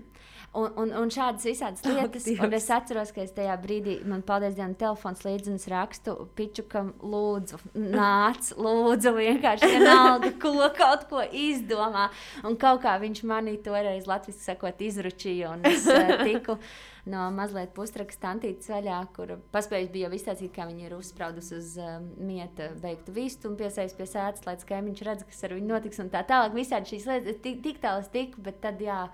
[0.57, 2.55] Un, un, un šādas visādas lietas, un Dievs.
[2.57, 6.93] es atceros, ka es tajā brīdī, man paldies Dienam, telefons līdzi, un es rakstu pičukam,
[7.05, 12.07] lūdzu, nāc, lūdzu, vienkārši vienalga, ko kaut ko izdomā.
[12.41, 16.57] Un kaut kā viņš manī toreiz, latviešu sakot, izručīja, un es uh, tiku
[17.09, 21.75] no mazliet pustrakas tantītes vaļā, kur paspējis bija jau izstāstīt, kā viņi ir uzspraudusi uz
[21.81, 26.01] um, mieta beigtu vistu un piesējis pie sēdes, lai kaimiņš redz, kas ar viņu notiks,
[26.01, 26.57] un tā tālāk.
[26.57, 29.05] Visādi šīs lietas, tik, tik tālu es tiku, bet tad, jā,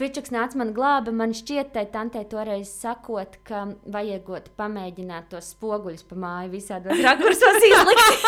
[0.00, 1.12] Pičuks nāca man glāba.
[1.12, 7.66] Man šķiet, tai tantei toreiz sakot, ka vajagot pamēģināt tos spoguļus pa māju visādos rakursos
[7.68, 8.24] izlikt.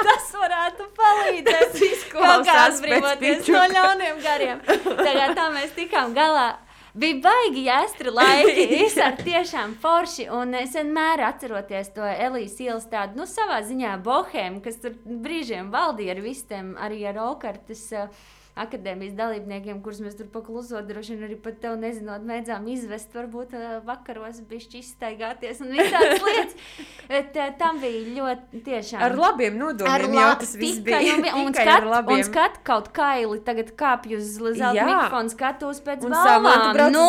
[0.00, 1.78] tas varētu palīdzēt.
[2.14, 4.64] Kaut kā atbrīvoties no ļauniem gariem.
[4.64, 6.48] Tagad tā mēs tikām galā.
[6.92, 10.30] Bija baigi jāstri laiki, visādi tiešām forši.
[10.32, 15.68] Un es vienmēr atceros to Elīzes ielas tādu, nu, savā ziņā bohēmu, kas tur brīžiem
[15.72, 17.90] valdīja ar visiem, arī ar Okartas.
[17.96, 23.14] Uh, akadēmijas dalībniekiem, kurus mēs tur paklusot, droši vien arī pat tev nezinot, mēdzām izvest,
[23.16, 26.74] varbūt ā, vakaros bišķi izstaigāties un visādas lietas.
[27.08, 29.06] Bet ā, tam bija ļoti tiešām.
[29.08, 31.16] Ar labiem nodomiem jau tas viss bija.
[31.16, 34.84] Un, un, skat, ar un skat kaut kaili tagad kāpj uz zelta Jā.
[34.90, 36.44] mikrofona skatos pēc Un balvām.
[36.44, 37.08] Samanta brauc nu.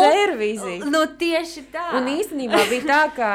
[0.94, 1.90] Nu, tieši tā.
[2.00, 3.30] Un īstenībā bija tā, ka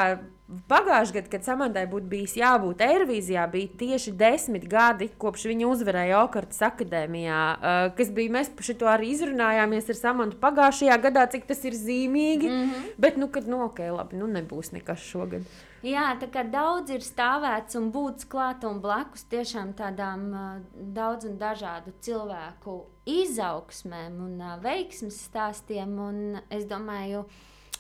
[0.49, 6.23] pagājušajā gadā, kad Samantai būtu bijis jābūt Eirovīzijā, bija tieši desmit gadi, kopš viņa uzvarēja
[6.25, 7.41] Okartas akadēmijā.
[7.59, 11.77] Uh, kas bija, mēs par šo arī izrunājāmies ar Samantu pagājušajā gadā, cik tas ir
[11.77, 12.49] zīmīgi.
[12.49, 12.89] Mm -hmm.
[12.97, 15.45] Bet, nu, kad, nu, ok, labi, nu, nebūs nekas šogad.
[15.83, 21.25] Jā, tā kā daudz ir stāvēts un būts klāt un blakus tiešām tādām uh, daudz
[21.25, 25.99] un dažādu cilvēku izaugsmēm un uh, veiksmes stāstiem.
[25.99, 27.27] Un es domāju,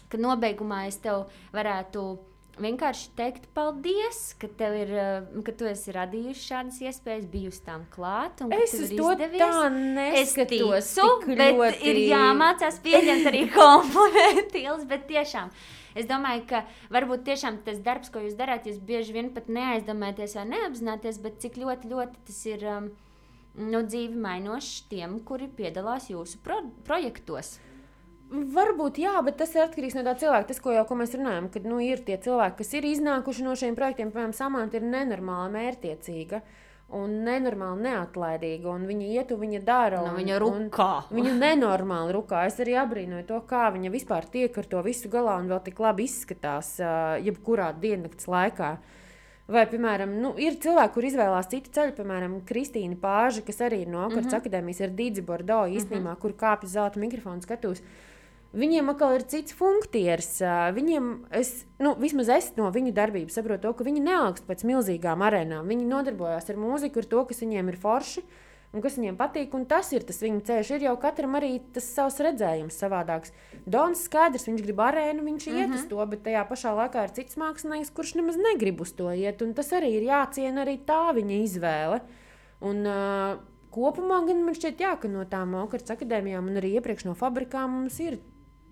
[0.09, 2.19] ka nobeigumā es tev varētu
[2.63, 7.85] vienkārši teikt paldies, ka tev ir, uh, ka tu esi radījusi šādas iespējas, bijusi tam
[7.93, 8.43] klāt.
[8.59, 9.43] Es uz to izdevies.
[9.43, 10.93] tā Es neskatos.
[10.95, 14.87] ticu, bet ir jāmācās pieņemt arī komplimentus.
[14.91, 15.53] Bet tiešām,
[15.99, 16.63] es domāju, ka
[16.95, 21.41] varbūt tiešām tas darbs, ko jūs darāt, jūs bieži vien pat neaizdomājaties vai neapzināties, bet
[21.45, 22.91] cik ļoti, ļoti tas ir um,
[23.59, 27.57] nu, dzīvi mainošs tiem, kuri piedalās jūsu pro projektos.
[28.29, 30.51] Varbūt jā, bet tas ir atkarīgs no tā cilvēka.
[30.51, 33.55] Tas, ko jau ko mēs runājam, kad nu, ir tie cilvēki, kas ir iznākuši no
[33.57, 36.43] šiem projektiem, piemēram, Samanta ir nenormāli mērķiecīga.
[36.99, 39.99] Un nenormāli neatlaidīga, un viņa iet, un viņa dara.
[40.07, 40.93] Nu, un, viņa un rukā.
[41.13, 42.47] Viņa nenormāli rukā.
[42.49, 45.83] Es arī abrīnoju to, kā viņa vispār tiek ar to visu galā un vēl tik
[45.85, 46.79] labi izskatās,
[47.25, 48.71] jebkurā diennakts laikā.
[49.53, 53.89] Vai, piemēram, nu, ir cilvēki, kur izvēlās citu ceļu, piemēram, Kristīna Pāža, kas arī ir
[53.89, 54.41] no Okartas mm -hmm.
[54.43, 56.21] akadēmijas, ir Dīdzi Bordo īstenībā, mm -hmm.
[56.21, 57.81] kur kāpj zelta mikrofona skatus.
[58.57, 60.39] Viņiem atkal ir cits funkcijas.
[60.73, 65.21] Viņiem, es, nu, vismaz es no viņu darbības saprotu, to, ka viņi neaugst pēc milzīgām
[65.27, 65.69] arēnām.
[65.69, 68.25] Viņi nodarbojas ar mūziku, ar to, kas viņiem ir forši
[68.73, 69.53] un kas viņiem patīk.
[69.69, 70.71] Tas ir tas viņu ceļš.
[70.79, 73.35] Ir jau katram arī tas savs redzējums, savādāks.
[73.69, 75.69] Dons skaidrs, viņš grib arēnu, viņš mm -hmm.
[75.69, 79.13] iet uz to, bet tajā pašā laikā ir cits mākslinieks, kurš nemaz negrib uz to
[79.13, 79.45] iet.
[79.61, 82.01] Tas arī ir jāciena arī tā viņa izvēle.
[82.65, 83.39] Un, uh,
[83.71, 87.71] kopumā gan man šķiet, jā, ka no tām Okartas akadēmijām un arī iepriekš no fabrikām
[87.71, 88.19] mums ir.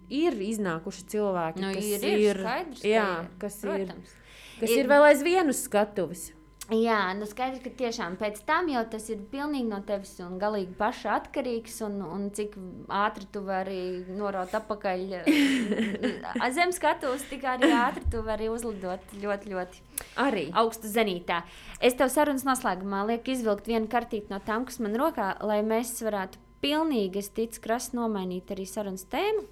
[0.09, 4.17] Ir iznākuši cilvēki, Nu, kas ir, ir, ir skaidrs, ka jā, ir, kas, ir, protams.
[4.61, 6.33] kas Ir- ir vēl aizvien uz skatuves.
[6.67, 10.75] Jā, nu skaidrs, ka tiešām pēc tam jau tas ir pilnīgi no tevis un galīgi
[10.75, 11.77] paša atkarīgs.
[11.87, 12.57] Un, un cik
[12.91, 19.53] ātri tu vari noraut atpakaļ eh, zem skatuves, tik arī ātri tu vari uzlidot ļoti,
[19.55, 19.85] ļoti
[20.27, 20.49] Arī.
[20.59, 21.45] augstu zenītā.
[21.81, 25.95] Es tev sarunas noslēgumā lieku izvilkt vienu kartīti no tām, kas man rokā, lai mēs
[26.03, 29.47] varētu pilnīgi, es ticu, krasi nomainīt arī sarunas tēmu.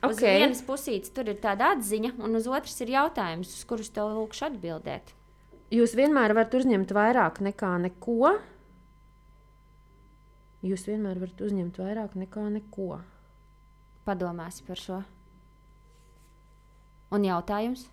[0.00, 0.22] Uz Ok.
[0.24, 4.46] vienas pusītes tur ir tāda atziņa, un uz otras ir jautājums, uz kurus tev lūkšu
[4.48, 5.12] atbildēt.
[5.70, 8.32] Jūs vienmēr varat uzņemt vairāk nekā neko.
[10.64, 13.00] Jūs vienmēr varat uzņemt vairāk nekā neko.
[14.08, 15.02] Padomāsi par šo.
[17.12, 17.88] Un jautājums?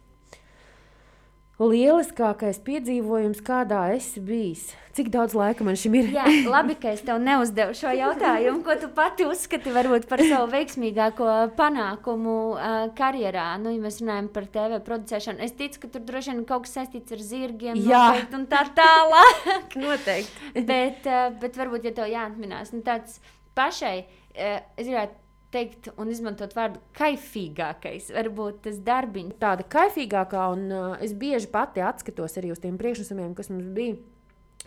[1.58, 4.70] Lieliskākais piedzīvojums, kādā esi bijis?
[4.98, 6.10] Cik daudz laika man šim ir?
[6.14, 9.74] Jā, labi, ka es tev neuzdevu šo jautājumu, ko tu pati uzskati
[10.10, 11.28] par savu veiksmīgāko
[11.58, 13.50] panākumu uh, karjerā.
[13.62, 16.78] Nu, ja mēs runājam par TV producēšanu, es ticu, ka tur droši vien kaut kas
[16.80, 19.78] saistīts ar zirgiem noteikti un tā tālāk.
[19.82, 20.66] Noteikti.
[20.70, 23.18] bet, uh, bet varbūt, ja tev jāatminās, nu, tāds
[23.58, 29.38] pašai, uh, es gribētu teikt un izmantot vārdu kaifīgākais, varbūt tas darbiņš.
[29.42, 33.98] Tāda kaifīgākā, un uh, es bieži pati atskatos arī uz tiem priekšnesumiem, kas mums bija.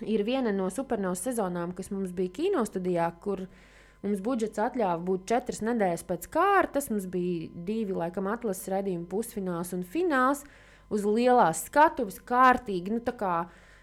[0.00, 3.44] Ir viena no supernovas sezonām, kas mums bija kino studijā, kur
[4.00, 6.88] mums budžets atļāva būt četras nedēļas pēc kārtas.
[6.92, 10.46] Mums bija divi, laikam, atlases raidījumi, pusfināls un fināls
[10.90, 12.96] uz lielās skatuves, kārtīgi.
[12.96, 13.02] Nu,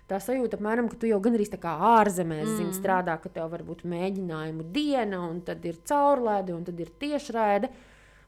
[0.07, 2.55] tā sajūta, apmēram, ka tu jau gandrīz tā kā ārzemēs mm.
[2.61, 6.91] zini, strādā, ka tev var būt mēģinājumu diena, un tad ir caurlaide, un tad ir
[7.03, 7.71] tiešraide.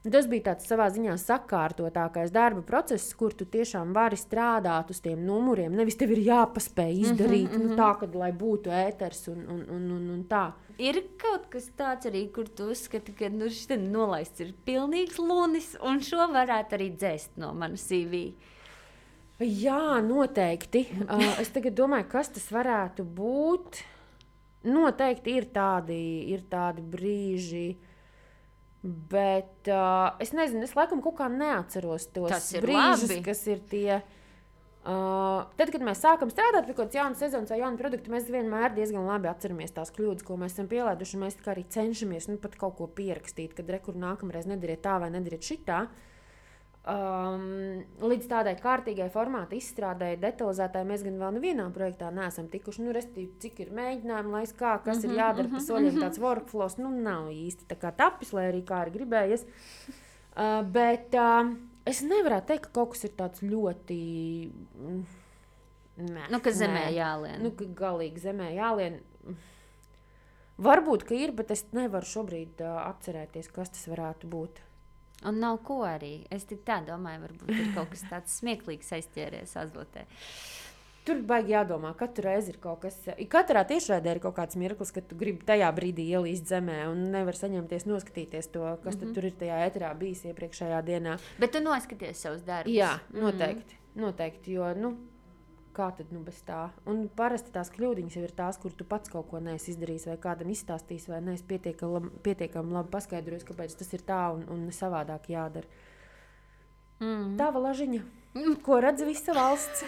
[0.00, 5.02] Un tas bija tāds savā ziņā sakārtotākais darba process, kur tu tiešām vari strādāt uz
[5.04, 5.74] tiem numuriem.
[5.76, 9.60] Nevis tev ir jāpaspēj izdarīt mm -hmm, nu, tā, ka, lai būtu ēters un, un,
[9.76, 10.46] un, un, un tā.
[10.78, 15.76] Ir kaut kas tāds arī, kur tu uzskati, ka nu, šis nolaists ir pilnīgs lunis,
[15.82, 18.32] un šo varētu arī dzēst no manas CV.
[19.40, 20.84] Jā, noteikti.
[21.06, 23.80] Uh, es domāju, kas tas varētu būt.
[24.68, 25.96] Noteikti ir tādi,
[26.28, 27.78] ir tādi brīži,
[28.82, 33.22] bet uh, es nezinu, es laikam kaut kā neatceros tos brīžus, labi.
[33.24, 34.02] kas ir tie.
[34.80, 38.28] Uh, tad, kad mēs sākam strādāt pie kaut kādas jaunas sezonas vai jaunu produktu, mēs
[38.32, 41.20] vienmēr diezgan labi atceramies tās kļūdas, ko mēs esam pielaiduši.
[41.20, 45.44] Mēs arī cenšamies nu, pat kaut ko pierakstīt, kad rekur nākamreiz nedariet tā vai nedariet
[45.48, 45.86] šitā.
[46.88, 52.86] Um, līdz tādai kārtīgai formāta izstrādē, detalizētai mēs gan vēl nevienā projektā neesam tikuši.
[52.86, 56.88] Nu, restīvi, cik ir mēģinājumi, lai kā, kas ir jādara pa soļiem, tāds workflows, nu,
[57.04, 59.44] nav īsti tā kā tapis, lai arī kā ir gribējies.
[60.30, 61.52] Uh, bet uh,
[61.84, 64.00] es nevaru teikt, ka kaut kas ir tāds ļoti.
[64.80, 65.04] mm,
[66.00, 66.96] Nē, Nu, ka zemē nē.
[66.96, 67.42] jālien.
[67.44, 69.02] Nu, ka galīgi zemē jālien.
[70.60, 74.64] Varbūt, ka ir, bet es nevaru šobrīd uh, atcerēties, kas tas varētu būt.
[75.28, 76.24] Un nav ko arī.
[76.32, 80.06] Es tik tā domāju, varbūt ir kaut kas tāds smieklīgs aizķēries azotē.
[81.04, 82.96] Tur baigi jādomā, katru reizi ir kaut kas.
[83.32, 87.36] Katrā tiešraidē ir kaut kāds mirklis, kad tu gribi tajā brīdī ielīst zemē un nevar
[87.38, 89.14] saņemties, noskatīties to, kas mm -hmm.
[89.14, 91.18] tur ir tajā eterā bijis iepriekšējā dienā.
[91.40, 92.72] Bet tu noskaties savus darbus.
[92.72, 93.74] Jā, noteikti.
[93.74, 94.02] Mm.
[94.02, 94.96] noteikti jo, nu,
[95.76, 96.68] kā tad nu bez tā?
[96.90, 100.18] Un parasti tās kļūdiņas jau ir tās, kur tu pats kaut ko neesi izdarījis, vai
[100.22, 105.30] kādam izstāstījis, vai neesi pietiekami pietiekami labi paskaidrojis, kāpēc tas ir tā un, un savādāk
[105.32, 105.70] jādara.
[107.00, 107.36] Mm.
[107.40, 108.00] Tava lažiņa,
[108.62, 109.80] ko redz visa valsts?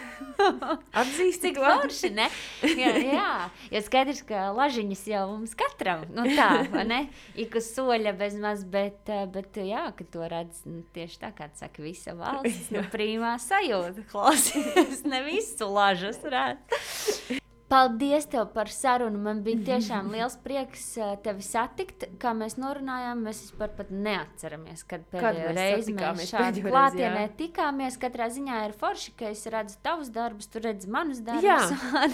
[1.02, 2.28] Atzīst, Cik forši, ne?
[2.64, 3.26] Jā, jā.
[3.74, 6.48] jo skaidrs, ka lažiņas jau mums katram nu tā,
[6.88, 7.02] ne?
[7.38, 11.34] Ik uz soļa bez maz, bet, eh, bet jā, ka to redz nu, tieši tā,
[11.36, 17.41] kā tu saki, visa valsts, nu, prīmā sajūta, klausies, ne visu lažas redz.
[17.72, 19.16] Paldies tev par sarunu.
[19.24, 22.04] Man bija tiešām liels prieks eh, tevi satikt.
[22.20, 27.96] Kā mēs norunājām, mēs vispār pat neatceramies, kad pēdējo reizi mēs šādi klātienē tikāmies.
[28.02, 31.48] Katrā ziņā ir forši, ka es redzu tavus darbus, tu redzi manus darbus.
[31.48, 32.06] Jā.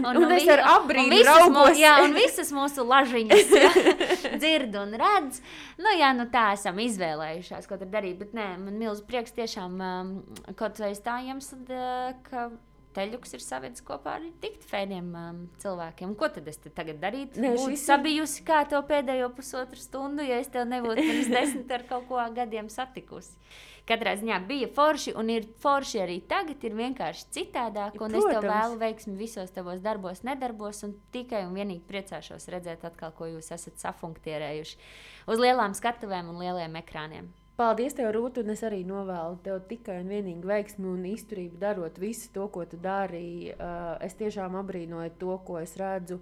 [0.00, 1.80] un, Un es ar apbrīnu un visas mū- raugos.
[1.84, 3.72] Jā, un visas mūsu lažiņas jā,
[4.40, 5.42] dzird un redz.
[5.84, 8.22] Nu, jā, nu tā esam izvēlējušās, ko tur darīt.
[8.24, 10.14] Bet nē, man milzīgi prieks tiešām um,
[10.56, 11.82] kaut vai tā iemesla,
[12.24, 12.48] ka
[12.94, 16.14] teļuks ir savedis kopā ar tik fēniem um, cilvēkiem.
[16.18, 17.42] Ko tad es tagad darītu?
[17.42, 21.76] Nē, Būtu šis sabijusi kā to pēdējo pusotru stundu, ja es tev nebūtu pirms desmit
[21.76, 23.36] ar kaut ko gadiem satikusi.
[23.84, 27.98] Katrā ziņā bija forši, un ir forši arī tagad, ir vienkārši citādāk.
[28.00, 28.48] Un es tev Protams.
[28.48, 33.52] vēlu veiksmi visos tavos darbos, nedarbos, un tikai un vienīgi priecāšos redzēt, atkal, ko jūs
[33.52, 34.80] esat safunktierējuši
[35.28, 37.28] uz lielām skatuvēm un lieliem ekrāniem.
[37.54, 42.00] Paldies, tev, Rūta, un es arī novēlu tev tikai un vienīgi veiksmi un izturību darot
[42.02, 43.52] visu to, ko tu dari.
[43.54, 46.18] Uh, es tiešām abrīnoju to, ko es redzu.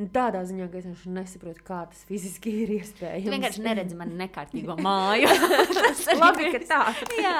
[0.00, 3.28] Nu, Tādā ziņā, ka es vienkārši nesaprotu, kā tas fiziski ir iespējams.
[3.28, 5.30] Tu vienkārši neredzi manu nekārtīgo māju.
[5.78, 6.82] Tas arī Labi, ka ir- tā.
[7.20, 7.36] Jā,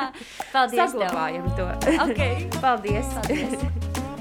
[0.52, 0.84] paldies.
[0.84, 1.70] Saglabājam to.
[2.10, 2.46] Okay.
[2.62, 3.10] Paldies!
[3.18, 4.11] Paldies.